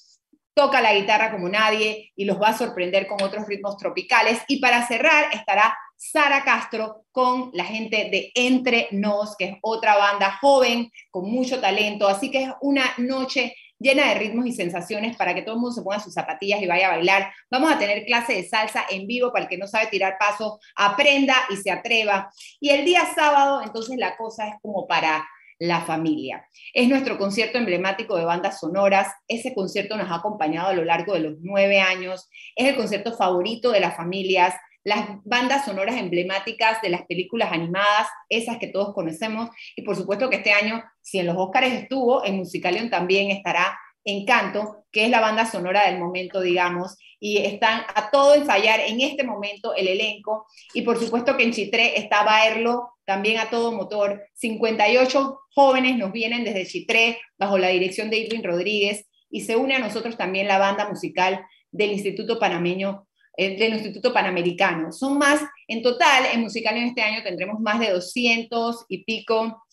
[0.53, 4.39] toca la guitarra como nadie y los va a sorprender con otros ritmos tropicales.
[4.47, 9.97] Y para cerrar estará Sara Castro con la gente de Entre Nos, que es otra
[9.97, 12.07] banda joven con mucho talento.
[12.07, 15.75] Así que es una noche llena de ritmos y sensaciones para que todo el mundo
[15.75, 17.31] se ponga sus zapatillas y vaya a bailar.
[17.49, 20.59] Vamos a tener clase de salsa en vivo para el que no sabe tirar paso,
[20.75, 22.29] aprenda y se atreva.
[22.59, 25.27] Y el día sábado, entonces la cosa es como para
[25.59, 26.45] la familia.
[26.73, 29.07] Es nuestro concierto emblemático de bandas sonoras.
[29.27, 32.29] Ese concierto nos ha acompañado a lo largo de los nueve años.
[32.55, 34.53] Es el concierto favorito de las familias
[34.87, 40.29] las bandas sonoras emblemáticas de las películas animadas, esas que todos conocemos, y por supuesto
[40.29, 45.09] que este año, si en los Oscars estuvo, en Musicalion también estará Encanto, que es
[45.09, 49.89] la banda sonora del momento, digamos, y están a todo ensayar en este momento el
[49.89, 55.97] elenco, y por supuesto que en Chitré está Baerlo, también a todo motor, 58 jóvenes
[55.97, 60.15] nos vienen desde Chitré, bajo la dirección de Irving Rodríguez, y se une a nosotros
[60.15, 63.06] también la banda musical del Instituto Panameño
[63.37, 64.91] del Instituto Panamericano.
[64.91, 69.63] Son más, en total, en Musical en este año tendremos más de 200 y pico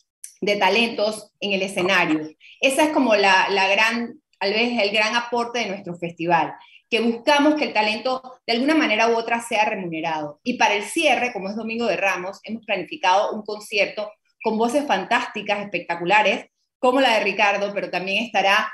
[0.43, 2.29] de talentos en el escenario.
[2.61, 6.53] Esa es como la, gran, tal vez el gran aporte de nuestro festival,
[6.91, 10.41] que buscamos que el talento de alguna manera u otra sea remunerado.
[10.45, 14.13] Y para el cierre, como es Domingo de Ramos, hemos planificado un concierto
[14.43, 16.47] con voces fantásticas, espectaculares,
[16.79, 18.71] como la de Ricardo, pero también estará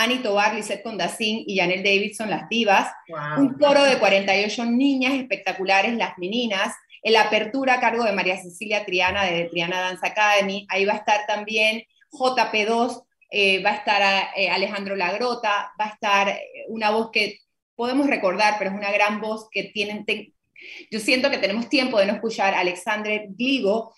[0.00, 2.90] Annie Tobar, Lisette Condacín y Janelle Davidson, las divas.
[3.36, 6.74] Un coro de 48 niñas espectaculares, las meninas.
[7.02, 10.66] En la apertura a cargo de María Cecilia Triana de Triana Dance Academy.
[10.70, 11.82] Ahí va a estar también
[12.12, 17.38] JP2, eh, va a estar eh, Alejandro Lagrota, va a estar eh, una voz que
[17.76, 20.06] podemos recordar, pero es una gran voz que tienen...
[20.90, 23.94] Yo siento que tenemos tiempo de no escuchar a Alexandre Gligo.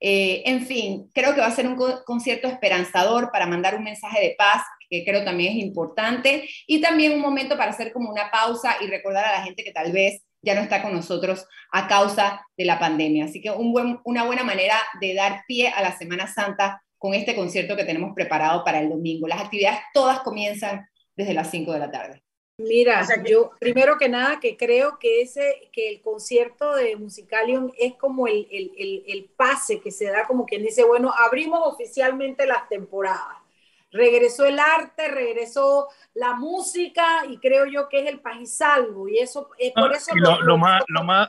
[0.00, 4.34] en fin, creo que va a ser un concierto esperanzador para mandar un mensaje de
[4.36, 8.76] paz que creo también es importante, y también un momento para hacer como una pausa
[8.80, 12.46] y recordar a la gente que tal vez ya no está con nosotros a causa
[12.56, 13.24] de la pandemia.
[13.24, 17.14] Así que un buen, una buena manera de dar pie a la Semana Santa con
[17.14, 19.26] este concierto que tenemos preparado para el domingo.
[19.26, 22.22] Las actividades todas comienzan desde las 5 de la tarde.
[22.58, 27.94] Mira, yo primero que nada que creo que ese, que el concierto de Musicalium es
[27.96, 32.46] como el, el, el, el pase que se da como quien dice, bueno, abrimos oficialmente
[32.46, 33.45] las temporadas
[33.90, 39.18] regresó el arte, regresó la música y creo yo que es el país salvo y
[39.18, 41.28] eso es por eso lo, más lo más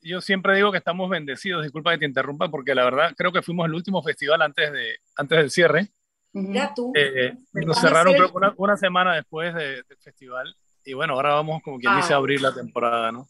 [0.00, 3.42] yo siempre digo que estamos bendecidos, disculpa que te interrumpa porque la verdad creo que
[3.42, 5.88] fuimos el último festival antes de antes del cierre.
[6.32, 6.92] Ya tú.
[6.94, 8.14] Eh, nos cerraron
[8.56, 12.54] una, semana después del festival y bueno, ahora vamos como quien dice a abrir la
[12.54, 13.28] temporada, ¿no?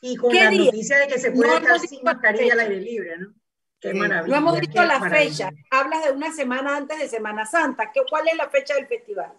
[0.00, 3.34] Y con la noticia de que se puede estar sin mascarilla al aire libre, ¿no?
[3.80, 4.26] Qué maravilla.
[4.26, 5.50] No hemos dicho la fecha.
[5.70, 7.90] Hablas de una semana antes de Semana Santa.
[7.92, 9.32] ¿Qué, ¿Cuál es la fecha del festival?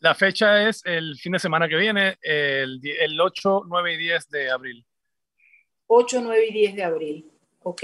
[0.00, 4.30] La fecha es el fin de semana que viene, el, el 8, 9 y 10
[4.30, 4.86] de abril.
[5.88, 7.30] 8, 9 y 10 de abril.
[7.62, 7.82] Ok,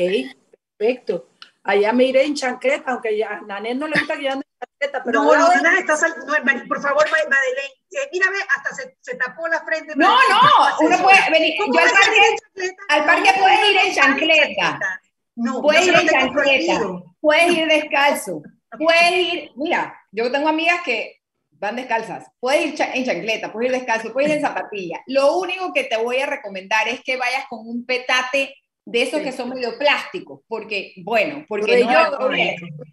[0.79, 1.29] perfecto.
[1.63, 4.46] Allá me iré en chancleta, aunque ya a Nanel no le gusta que yo ande
[4.59, 5.03] chancleta.
[5.05, 6.15] Pero no, no, no, está sal...
[6.19, 9.95] no, por favor, Madeleine, eh, mírame, hasta se, se, tapó la frente.
[9.97, 10.41] No, no,
[10.81, 11.55] uno puede venir.
[11.59, 15.01] Yo al parque, al parque puedes ir en chancleta.
[15.37, 16.81] No, puedes ir en chancleta.
[17.21, 18.43] Puedes ir descalzo.
[18.79, 21.21] Puedes ir, mira, yo tengo amigas que
[21.59, 22.27] van descalzas.
[22.41, 25.01] Puedes ir en chancleta, puedes ir descalzo, puedes ir en zapatilla.
[25.07, 28.55] Lo único que te voy a recomendar es que vayas con un petate
[28.85, 32.29] de esos que son medio plásticos, porque, bueno, porque no,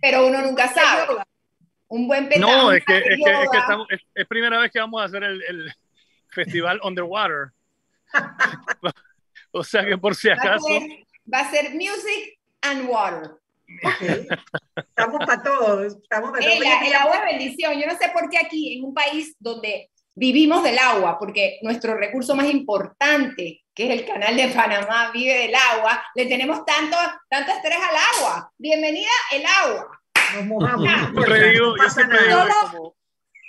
[0.02, 1.14] pero uno nunca sabe.
[1.94, 2.28] Un buen.
[2.40, 5.24] No, es que, es, que, es, que estamos, es, primera vez que vamos a hacer
[5.24, 5.72] el, el
[6.28, 7.52] festival Underwater.
[9.52, 10.66] o sea que por si acaso.
[11.32, 13.34] Va a ser, Music and Water.
[14.76, 15.94] Estamos para todos.
[16.02, 16.58] Estamos para todos.
[16.58, 17.80] El, el agua es bendición.
[17.80, 21.96] Yo no sé por qué aquí, en un país donde vivimos del agua, porque nuestro
[21.96, 26.98] recurso más importante que es el canal de Panamá, vive del agua, le tenemos tanto,
[27.30, 28.52] tanto estrés al agua.
[28.58, 30.03] Bienvenida el agua.
[32.30, 32.94] Nos.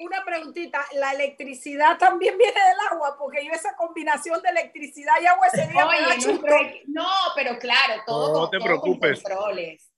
[0.01, 3.16] Una preguntita, ¿la electricidad también viene del agua?
[3.16, 7.07] Porque yo esa combinación de electricidad y agua ese día Oye, no,
[7.37, 9.22] pero claro, todo, no te preocupes.
[9.22, 9.89] controles.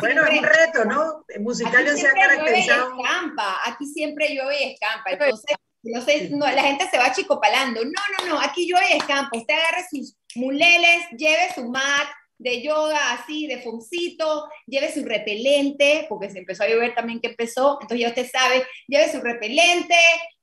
[0.00, 1.24] bueno, es un reto, ¿no?
[1.40, 2.96] Musical se ha caracterizado.
[2.98, 5.10] Escampa, aquí siempre llueve y escampa.
[5.10, 7.84] Entonces, no sé, no, la gente se va chicopalando.
[7.84, 9.36] No, no, no, aquí llueve y escampa.
[9.36, 12.08] Usted agarre sus muleles, lleve su mat
[12.38, 17.28] de yoga así, de foncito, lleve su repelente, porque se empezó a llover también que
[17.28, 19.96] empezó, entonces ya usted sabe, lleve su repelente,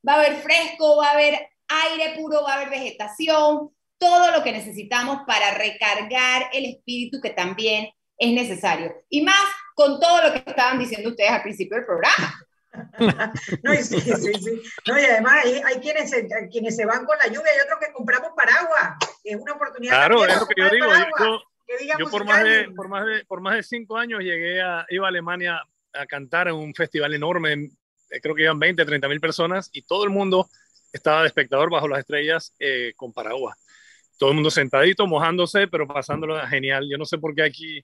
[0.07, 4.43] va a haber fresco, va a haber aire puro, va a haber vegetación, todo lo
[4.43, 8.93] que necesitamos para recargar el espíritu que también es necesario.
[9.09, 9.43] Y más
[9.75, 12.47] con todo lo que estaban diciendo ustedes al principio del programa.
[13.63, 14.61] no, y, sí, sí, sí.
[14.87, 17.79] no, y además hay, hay quienes, se, quienes se van con la lluvia y otros
[17.79, 18.95] que compramos paraguas.
[19.23, 19.93] Es una oportunidad.
[19.93, 20.87] Claro, es lo que yo digo.
[21.19, 21.39] Yo,
[21.99, 25.07] yo por, más de, por, más de, por más de cinco años llegué a, iba
[25.07, 25.61] a Alemania
[25.93, 27.53] a cantar en un festival enorme.
[27.53, 30.49] Eh, creo que iban 20, 30 mil personas y todo el mundo
[30.91, 33.57] estaba de espectador bajo las estrellas eh, con paraguas.
[34.17, 36.87] Todo el mundo sentadito, mojándose, pero pasándolo genial.
[36.89, 37.83] Yo no sé por qué aquí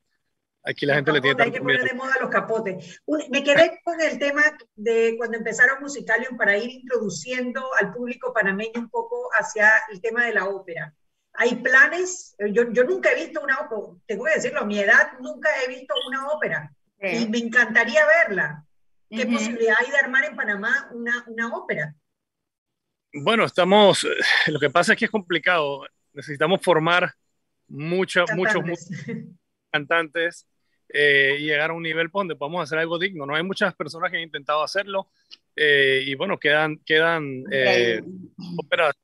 [0.67, 3.01] Aquí la gente le tiene Hay que poner de moda los capotes.
[3.29, 4.43] me quedé con el tema
[4.75, 10.25] de cuando empezaron Musicalium para ir introduciendo al público panameño un poco hacia el tema
[10.25, 10.93] de la ópera.
[11.39, 15.13] Hay planes, yo, yo nunca he visto una ópera, tengo que decirlo, a mi edad
[15.21, 18.63] nunca he visto una ópera y me encantaría verla.
[19.09, 21.95] ¿Qué posibilidad hay de armar en Panamá una, una ópera?
[23.13, 24.09] Bueno, estamos, eh,
[24.47, 25.85] lo que pasa es que es complicado.
[26.11, 27.13] Necesitamos formar
[27.67, 28.63] muchos, muchos
[29.71, 30.47] cantantes
[30.89, 33.25] eh, y llegar a un nivel donde podamos hacer algo digno.
[33.25, 35.09] No hay muchas personas que han intentado hacerlo
[35.55, 38.01] eh, y bueno, quedan, quedan eh,
[38.57, 38.95] óperas,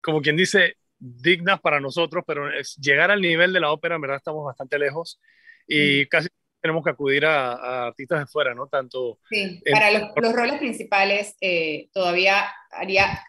[0.00, 4.02] como quien dice, dignas para nosotros, pero es, llegar al nivel de la ópera, en
[4.02, 5.20] verdad estamos bastante lejos
[5.66, 6.08] y mm.
[6.08, 6.28] casi
[6.60, 8.66] tenemos que acudir a, artistas de fuera, ¿no?
[8.66, 9.18] Tanto...
[9.30, 11.36] Sí, para los, los, roles principales
[11.92, 13.24] todavía haría...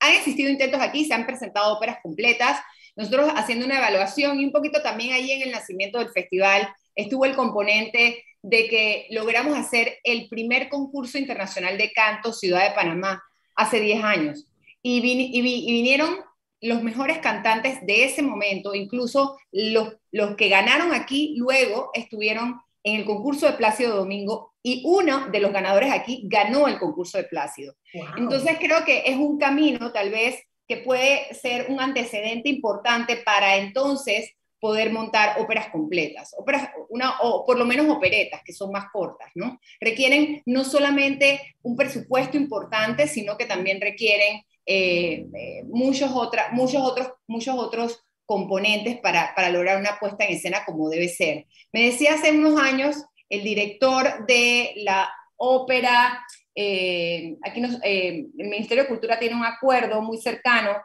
[0.00, 2.58] han existido intentos aquí, se han presentado óperas completas,
[2.96, 7.24] nosotros haciendo una evaluación y un poquito también ahí en el nacimiento del festival, estuvo
[7.24, 13.22] el componente de que logramos hacer el primer concurso internacional de canto Ciudad de Panamá
[13.54, 14.46] hace 10 años.
[14.82, 16.16] Y, vinieron
[16.60, 22.96] los mejores cantantes de ese momento, incluso los, los que ganaron aquí luego estuvieron en
[22.96, 27.24] el concurso de Plácido Domingo y uno de los ganadores aquí ganó el concurso de
[27.24, 27.74] Plácido.
[28.16, 33.56] Entonces creo que es un camino tal vez que puede ser un antecedente importante para
[33.56, 38.84] entonces poder montar óperas completas, óperas, una, o por lo menos operetas, que son más
[38.92, 39.58] cortas, ¿no?
[39.80, 44.42] Requieren no solamente un presupuesto importante, sino que también requieren
[44.72, 50.34] eh, eh, muchos, otra, muchos, otros, muchos otros componentes para, para lograr una puesta en
[50.34, 51.46] escena como debe ser.
[51.72, 58.88] Me decía hace unos años el director de la ópera, eh, aquí el Ministerio de
[58.88, 60.76] Cultura tiene un acuerdo muy cercano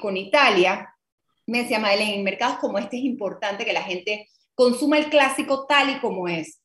[0.00, 0.88] con Italia,
[1.46, 5.66] me decía Madeleine, en mercados como este es importante que la gente consuma el clásico
[5.66, 6.62] tal y como es.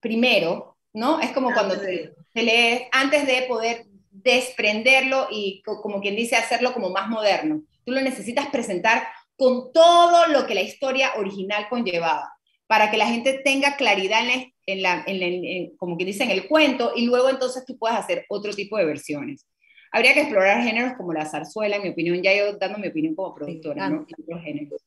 [0.00, 1.20] Primero, ¿no?
[1.20, 3.84] Es como cuando te, lees, antes de poder
[4.24, 7.62] desprenderlo y como quien dice, hacerlo como más moderno.
[7.84, 9.06] Tú lo necesitas presentar
[9.36, 12.32] con todo lo que la historia original conllevaba,
[12.66, 14.20] para que la gente tenga claridad
[14.66, 18.24] en, la, en, como quien dice, en el cuento, y luego entonces tú puedas hacer
[18.28, 19.46] otro tipo de versiones
[19.94, 23.14] habría que explorar géneros como la zarzuela, en mi opinión, ya yo dando mi opinión
[23.14, 24.04] como productora, ¿no?
[24.42, 24.84] géneros.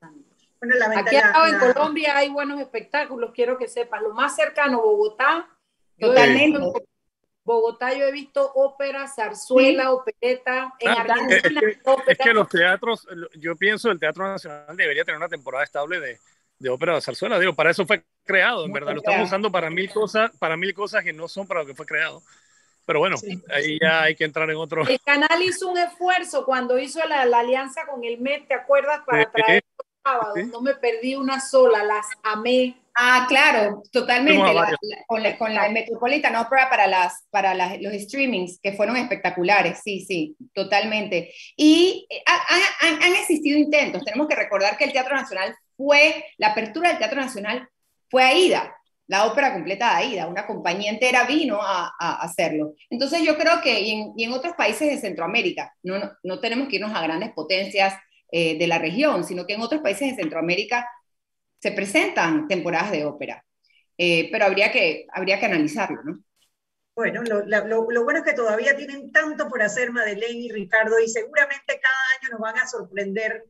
[0.00, 4.02] Bueno, Aquí en Colombia hay buenos espectáculos, quiero que sepas.
[4.02, 5.48] Lo más cercano, Bogotá.
[5.96, 6.58] Totalmente.
[7.44, 10.72] Bogotá yo he visto ópera, zarzuela, opereta.
[10.78, 11.60] En ah, Argentina,
[12.06, 16.18] es, que, los teatros, yo pienso el Teatro Nacional debería tener una temporada estable de,
[16.58, 17.38] de ópera de zarzuela.
[17.38, 18.92] Digo, para eso fue creado, en verdad.
[18.92, 21.74] Lo estamos usando para mil cosas, para mil cosas que no son para lo que
[21.74, 22.22] fue creado.
[22.86, 23.16] Pero bueno,
[23.52, 24.86] ahí ya hay que entrar en otro.
[24.86, 29.00] El canal hizo un esfuerzo cuando hizo la, alianza con el MED, ¿te acuerdas?
[29.06, 30.38] Para traer los sábados.
[30.50, 32.76] No me perdí una sola, las amé.
[33.02, 34.42] Ah, claro, totalmente.
[35.06, 40.04] con, la, con, la, Metropolitan Opera para, las, para los streamings, que fueron espectaculares, sí,
[40.04, 41.32] sí, totalmente.
[41.56, 44.04] Y eh, han, han existido intentos.
[44.04, 47.66] Tenemos que recordar que el Teatro Nacional fue, la apertura del Teatro Nacional
[48.10, 48.76] fue AIDA,
[49.06, 51.90] la ópera completa de Aida, una compañía entera vino a,
[52.20, 52.74] hacerlo.
[52.90, 56.94] Entonces yo creo que y en, otros países de Centroamérica, no, no, tenemos que irnos
[56.94, 57.94] a grandes potencias
[58.30, 60.86] eh, de la región, sino que en otros países de Centroamérica
[61.60, 63.44] se presentan temporadas de ópera,
[63.96, 66.24] eh, pero habría que, habría que analizarlo, ¿no?
[66.96, 71.08] Bueno, lo, lo, bueno es que todavía tienen tanto por hacer Madeleine y Ricardo y
[71.08, 73.46] seguramente cada año nos van a sorprender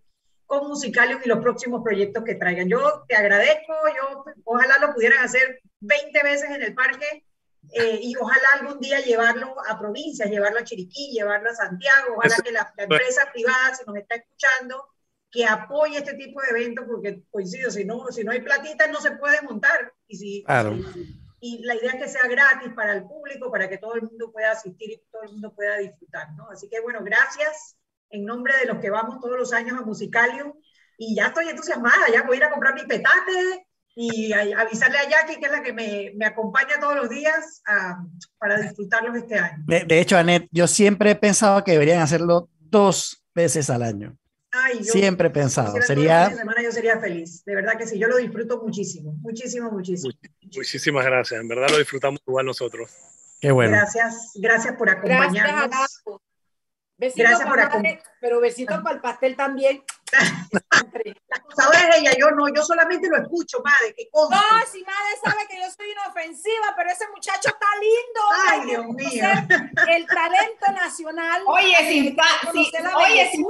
[0.47, 2.69] con Musicalium y los próximos proyectos que traigan.
[2.69, 7.25] Yo te agradezco, yo ojalá lo pudieran hacer 20 veces en el parque
[7.73, 12.37] eh, y ojalá algún día llevarlo a provincias, llevarlo a Chiriquí, llevarlo a Santiago, ojalá
[12.43, 14.89] que la, empresa privada, si nos está escuchando,
[15.31, 19.01] que apoye este tipo de eventos, porque coincido, si no, si no hay platita no
[19.01, 19.93] se puede montar.
[20.09, 20.45] Y, si,
[21.41, 24.33] y, la idea es que sea gratis para el público, para que todo el mundo
[24.33, 26.33] pueda asistir y todo el mundo pueda disfrutar.
[26.37, 26.51] ¿no?
[26.51, 27.77] Así que bueno, gracias
[28.11, 30.53] en nombre de los que vamos todos los años a Musicalium.
[30.99, 35.09] Y ya estoy entusiasmada, ya voy a ir a comprar mi petate y avisarle a
[35.09, 37.63] Jackie, que es la que me, me acompaña todos los días
[38.39, 39.65] para disfrutarlos este año.
[39.67, 44.17] De, hecho, Anet, yo siempre he pensado que deberían hacerlo dos veces al año.
[44.83, 45.81] Siempre he pensado.
[45.83, 46.31] Sería...
[46.31, 47.45] semana yo sería feliz.
[47.45, 50.13] De verdad que sí, yo lo disfruto muchísimo, muchísimo, muchísimo.
[50.57, 51.41] muchísimas gracias.
[51.41, 52.91] En verdad lo disfrutamos igual nosotros.
[53.41, 53.73] Qué bueno.
[53.73, 55.71] Gracias, gracias por acompañarnos.
[55.71, 56.21] Gracias
[57.17, 58.03] Gracias por acompañarme.
[58.21, 59.83] Pero besitos para el pastel también.
[60.13, 64.29] la cosa es ella, yo no, yo solamente lo escucho, madre, que No,
[64.71, 68.21] si madre sabe que yo soy inofensiva, pero ese muchacho está lindo.
[68.51, 69.25] Ay, Dios mío.
[69.89, 71.43] El talento nacional.
[71.47, 72.55] Oye, sin, fans,
[72.97, 73.47] oye sin,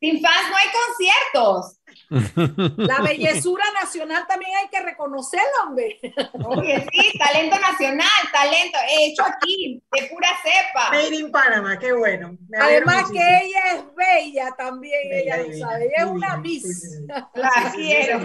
[0.00, 1.80] sin fans no hay conciertos.
[2.76, 5.98] La bellezura nacional también hay que reconocerla, hombre.
[6.44, 10.90] Oye, sí, talento nacional, talento hecho aquí, de pura cepa.
[10.90, 12.36] Made in Panama, qué bueno.
[12.60, 15.86] Además que ella es bella también, ella lo sabe.
[15.86, 17.00] Ella es una miss.
[17.34, 18.20] La quiero.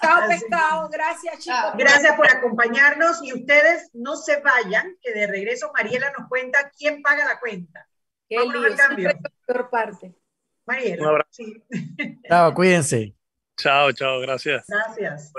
[0.00, 0.88] Chao, pescado.
[0.90, 1.72] Gracias, chicos.
[1.76, 7.00] Gracias por acompañarnos y ustedes no se vayan, que de regreso Mariela nos cuenta quién
[7.00, 7.86] paga la cuenta.
[8.28, 9.10] Qué al cambio.
[9.46, 10.14] Peor parte.
[10.66, 11.02] Mariela.
[11.02, 11.28] Un abrazo.
[11.30, 11.62] Sí.
[12.28, 13.14] Chao, cuídense.
[13.56, 14.64] Chao, chao, gracias.
[14.68, 15.32] Gracias.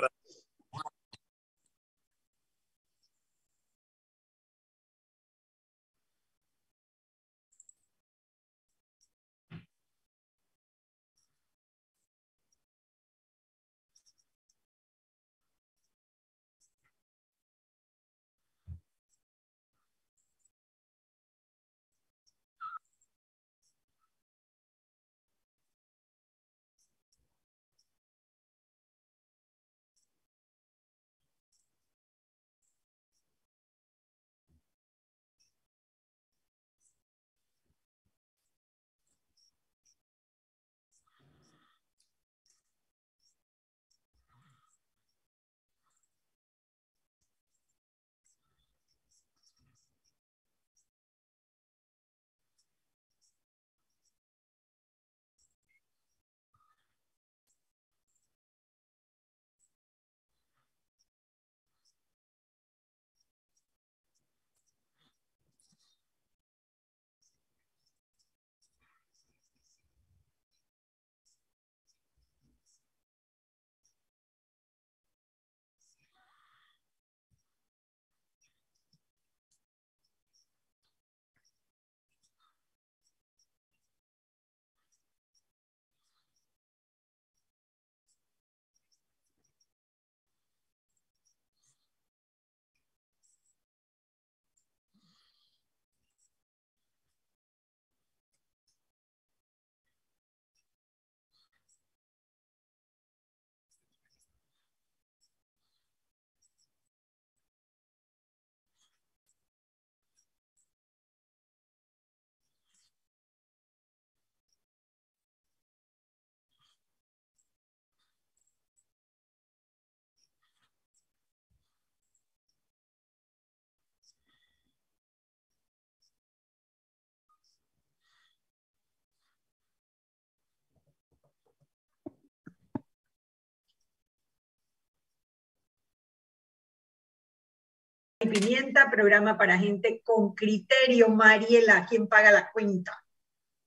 [138.28, 141.10] Pimienta, programa para gente con criterio.
[141.10, 143.04] Mariela, ¿quién paga la cuenta?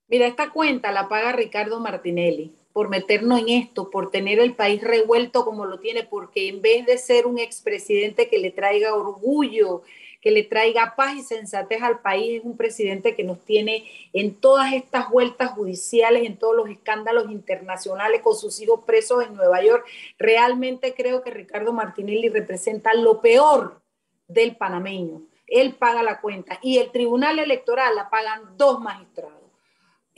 [0.09, 4.83] Mira, esta cuenta la paga Ricardo Martinelli por meternos en esto, por tener el país
[4.83, 9.81] revuelto como lo tiene, porque en vez de ser un expresidente que le traiga orgullo,
[10.21, 14.35] que le traiga paz y sensatez al país, es un presidente que nos tiene en
[14.35, 19.65] todas estas vueltas judiciales, en todos los escándalos internacionales, con sus hijos presos en Nueva
[19.65, 19.87] York.
[20.19, 23.81] Realmente creo que Ricardo Martinelli representa lo peor
[24.29, 25.22] del panameño.
[25.47, 29.47] Él paga la cuenta y el Tribunal Electoral la pagan dos magistrados.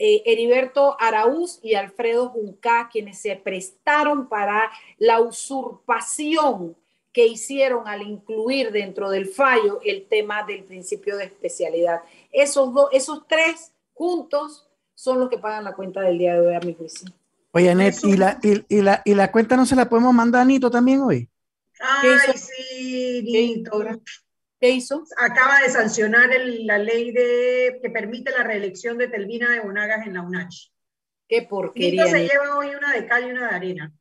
[0.01, 6.77] Eh, Heriberto Araúz y Alfredo Junca, quienes se prestaron para la usurpación
[7.11, 12.01] que hicieron al incluir dentro del fallo el tema del principio de especialidad.
[12.31, 16.55] Esos, dos, esos tres juntos son los que pagan la cuenta del día de hoy
[16.55, 17.09] a mi juicio.
[17.51, 20.45] Oye, Anet, ¿y la, y, la, ¿y la cuenta no se la podemos mandar a
[20.45, 21.27] Nito también hoy?
[21.79, 23.83] Ay, sí, Nito.
[24.59, 25.03] ¿Qué hizo?
[25.17, 30.13] Acaba de sancionar la ley de, que permite la reelección de Telvina de Bonagas en
[30.13, 30.71] la UNACH.
[31.27, 32.03] Qué porquería.
[32.03, 33.93] Nito se lleva hoy una de cal y una de arena.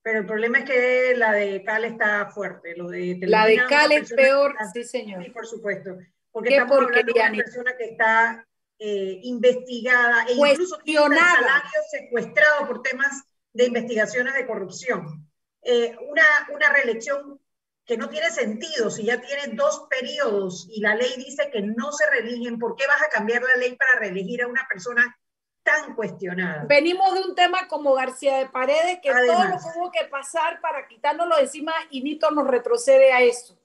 [0.00, 2.74] Pero el problema es que la de cal está fuerte.
[2.76, 5.22] Lo de la de cal es peor, sí, señor.
[5.22, 5.98] Sí, por supuesto.
[6.30, 8.46] Porque estamos hablando de una persona que está
[8.78, 15.28] eh, investigada e incluso tiene salario secuestrado por temas de investigaciones de corrupción.
[15.62, 17.40] Eh, una, una reelección
[17.88, 18.90] que no tiene sentido.
[18.90, 22.86] Si ya tiene dos periodos y la ley dice que no se reeligen, ¿por qué
[22.86, 25.18] vas a cambiar la ley para reelegir a una persona
[25.62, 26.66] tan cuestionada?
[26.68, 30.86] Venimos de un tema como García de Paredes, que todo lo tuvo que pasar para
[30.86, 33.58] quitárnoslo de encima y Nito nos retrocede a eso.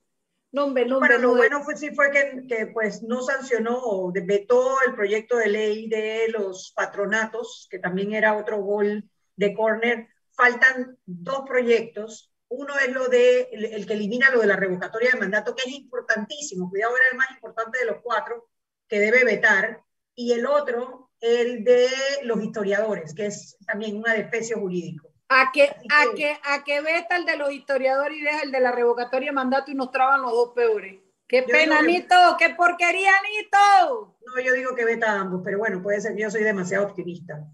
[0.53, 4.81] No, no, bueno, lo bueno fue, sí fue que, que, pues no sancionó o vetó
[4.87, 9.03] el proyecto de ley de los patronatos, que también era otro gol
[9.35, 12.33] de córner, faltan dos proyectos.
[12.49, 15.75] Uno es lo de el, que elimina lo de la revocatoria de mandato, que es
[15.75, 16.69] importantísimo.
[16.69, 18.49] Cuidado, era el más importante de los cuatro
[18.87, 19.81] que debe vetar.
[20.15, 21.89] Y el otro, el de
[22.23, 25.09] los historiadores, que es también un adefesio jurídico.
[25.29, 28.59] A que, a que, a que veta el de los historiadores y deja el de
[28.59, 30.99] la revocatoria de mandato y nos traban los dos peores.
[31.27, 34.17] Qué pena, Nito, qué porquería, Nito.
[34.23, 37.47] No, yo digo que veta ambos, pero bueno, puede ser que yo soy demasiado optimista.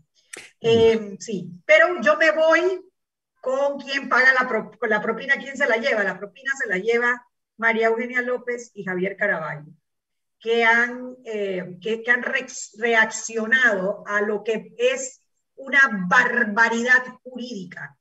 [0.60, 2.82] Eh, sí, pero yo me voy
[3.42, 6.04] con quien paga la, propina, quién se la lleva.
[6.04, 7.26] La propina se la lleva
[7.58, 9.72] María Eugenia López y Javier Caraballo,
[10.40, 15.22] que han, eh, que, han reaccionado a lo que es
[15.56, 17.98] una barbaridad jurídica,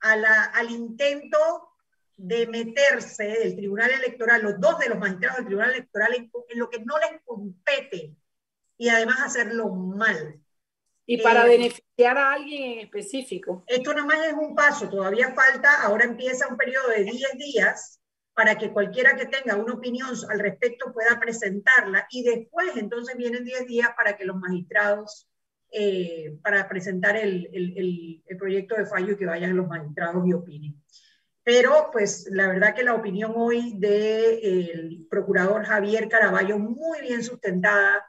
[0.00, 1.72] al intento
[2.16, 6.70] de meterse del Tribunal Electoral, los dos de los magistrados del Tribunal Electoral, en, lo
[6.70, 8.14] que no les compete
[8.76, 10.41] y además hacerlo mal.
[11.12, 13.64] Y para eh, beneficiar a alguien en específico.
[13.66, 18.00] Esto nomás es un paso, todavía falta, ahora empieza un periodo de 10 días
[18.32, 23.44] para que cualquiera que tenga una opinión al respecto pueda presentarla y después entonces vienen
[23.44, 25.28] 10 días para que los magistrados,
[25.70, 30.32] eh, para presentar el, el, el, proyecto de fallo y que vayan los magistrados y
[30.32, 30.82] opinen.
[31.44, 38.02] Pero pues la verdad que la opinión hoy del procurador Javier Caraballo, muy bien sustentada,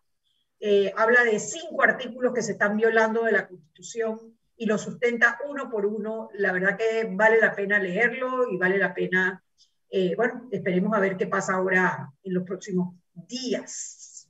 [0.65, 5.37] eh, habla de cinco artículos que se están violando de la Constitución y lo sustenta
[5.45, 6.29] uno por uno.
[6.35, 9.43] La verdad que vale la pena leerlo y vale la pena,
[9.89, 14.29] eh, bueno, esperemos a ver qué pasa ahora en los próximos días.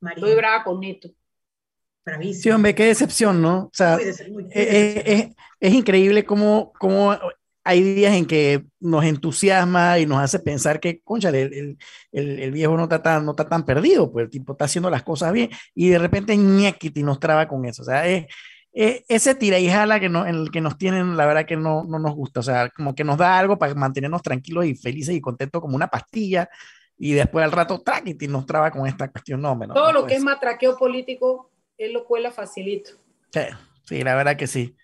[0.00, 0.24] María.
[0.24, 1.10] Estoy brava con Neto.
[2.06, 2.42] Bravísimo.
[2.42, 3.64] Sí, hombre, qué decepción, ¿no?
[3.64, 7.14] O sea, eh, es, increíble cómo, cómo
[7.66, 11.76] hay días en que nos entusiasma y nos hace pensar que, concha, el,
[12.12, 14.88] el, el, viejo no está, tan, no está tan perdido, pues el tipo está haciendo
[14.88, 17.82] las cosas bien y de repente ñequiti nos traba con eso.
[17.82, 18.26] O sea, es,
[18.72, 21.84] ese tira y jala que no, en el que nos tienen, la verdad que no,
[21.84, 22.40] no nos gusta.
[22.40, 25.74] O sea, como que nos da algo para mantenernos tranquilos y felices y contentos como
[25.74, 26.48] una pastilla
[26.98, 29.40] y después al rato, traquiti, nos traba con esta cuestión.
[29.40, 32.92] No, menos, Todo lo que es matraqueo político, él lo cuela facilito.
[33.32, 33.42] Sí,
[33.84, 34.76] sí, la verdad que sí.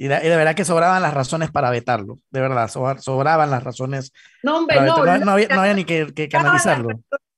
[0.00, 4.14] Y de, verdad que sobraban las razones para vetarlo, de verdad, sobraban las razones.
[4.42, 6.88] No, hombre, no, no, había, ni que, que canalizarlo.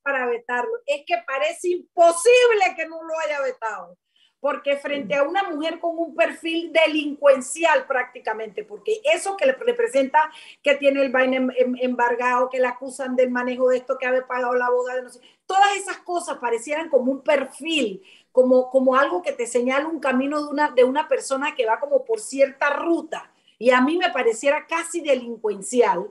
[0.00, 0.70] Para vetarlo.
[0.86, 3.98] Es que parece imposible que no lo haya vetado,
[4.38, 10.30] porque frente a una mujer con un perfil delincuencial prácticamente, porque eso que le representa
[10.62, 14.06] que tiene el vaina em, em, embargado, que le acusan del manejo de esto, que
[14.06, 18.70] había pagado la boda de no sé, todas esas cosas parecieran como un perfil como,
[18.70, 22.04] como algo que te señala un camino de una, de una persona que va como
[22.04, 23.30] por cierta ruta.
[23.58, 26.10] Y a mí me pareciera casi delincuencial.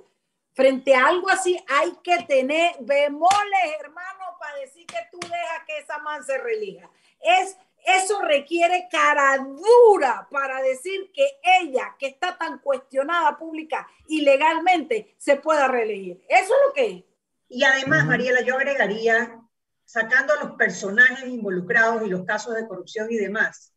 [0.53, 5.77] Frente a algo así hay que tener bemoles, hermano, para decir que tú dejas que
[5.79, 6.89] esa man se relija.
[7.19, 14.21] Es, eso requiere cara dura para decir que ella, que está tan cuestionada pública y
[14.21, 16.23] legalmente, se pueda reelegir.
[16.29, 17.03] Eso es lo que es.
[17.49, 19.40] Y además, Mariela, yo agregaría
[19.85, 23.73] sacando a los personajes involucrados y los casos de corrupción y demás,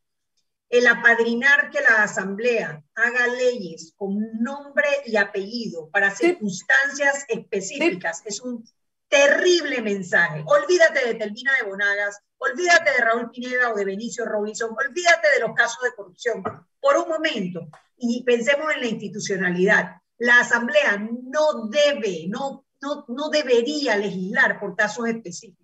[0.68, 8.40] el apadrinar que la Asamblea haga leyes con nombre y apellido para circunstancias específicas es
[8.40, 8.64] un
[9.08, 10.42] terrible mensaje.
[10.46, 15.40] Olvídate de Telvina de Bonagas, olvídate de Raúl Pineda o de Benicio Robinson, olvídate de
[15.46, 16.42] los casos de corrupción
[16.80, 19.96] por un momento y pensemos en la institucionalidad.
[20.18, 25.63] La Asamblea no debe, no, no, no debería legislar por casos específicos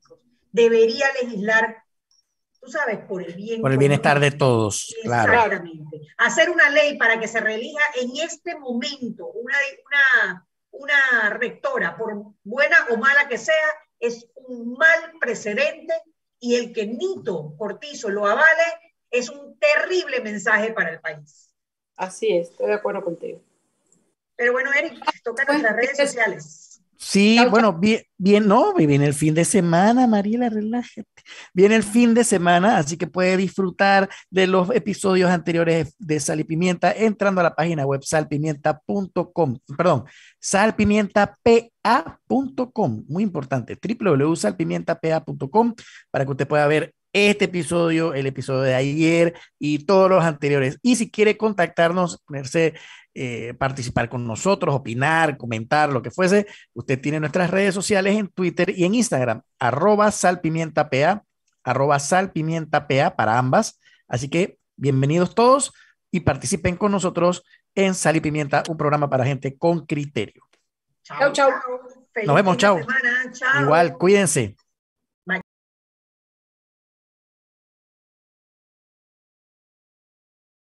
[0.53, 1.85] debería legislar,
[2.61, 3.61] tú sabes, por el bien.
[3.61, 5.33] Por el bienestar de todos, claro.
[5.33, 6.01] Exactamente.
[6.19, 12.35] Hacer una ley para que se relija en este momento una, una, una rectora, por
[12.43, 13.55] buena o mala que sea,
[13.99, 15.95] es un mal precedente
[16.39, 18.65] y el que Nito Cortizo lo avale
[19.11, 21.53] es un terrible mensaje para el país.
[21.97, 23.41] Así es, estoy de acuerdo contigo.
[24.37, 26.70] Pero bueno, Eric, toca nuestras redes sociales.
[27.03, 31.07] Sí, bueno, bien, bien, no, viene el fin de semana, Mariela, relájate.
[31.55, 36.41] Viene el fin de semana, así que puede disfrutar de los episodios anteriores de Sal
[36.41, 40.05] y Pimienta entrando a la página web salpimienta.com, perdón,
[40.41, 45.75] salpimientapa.com, muy importante, www.salpimientapa.com
[46.11, 50.79] para que usted pueda ver este episodio, el episodio de ayer y todos los anteriores.
[50.83, 52.75] Y si quiere contactarnos, ponerse,
[53.15, 58.29] eh, participar con nosotros, opinar, comentar, lo que fuese, usted tiene nuestras redes sociales en
[58.29, 61.25] Twitter y en Instagram, arroba salpimientapa,
[61.65, 63.81] arroba salpimientapa para ambas.
[64.07, 65.73] Así que bienvenidos todos
[66.11, 67.43] y participen con nosotros
[67.75, 70.43] en Sal y Pimienta, un programa para gente con criterio.
[71.03, 71.51] Chao, chao.
[72.25, 72.79] Nos vemos, chao.
[73.61, 74.57] Igual, cuídense.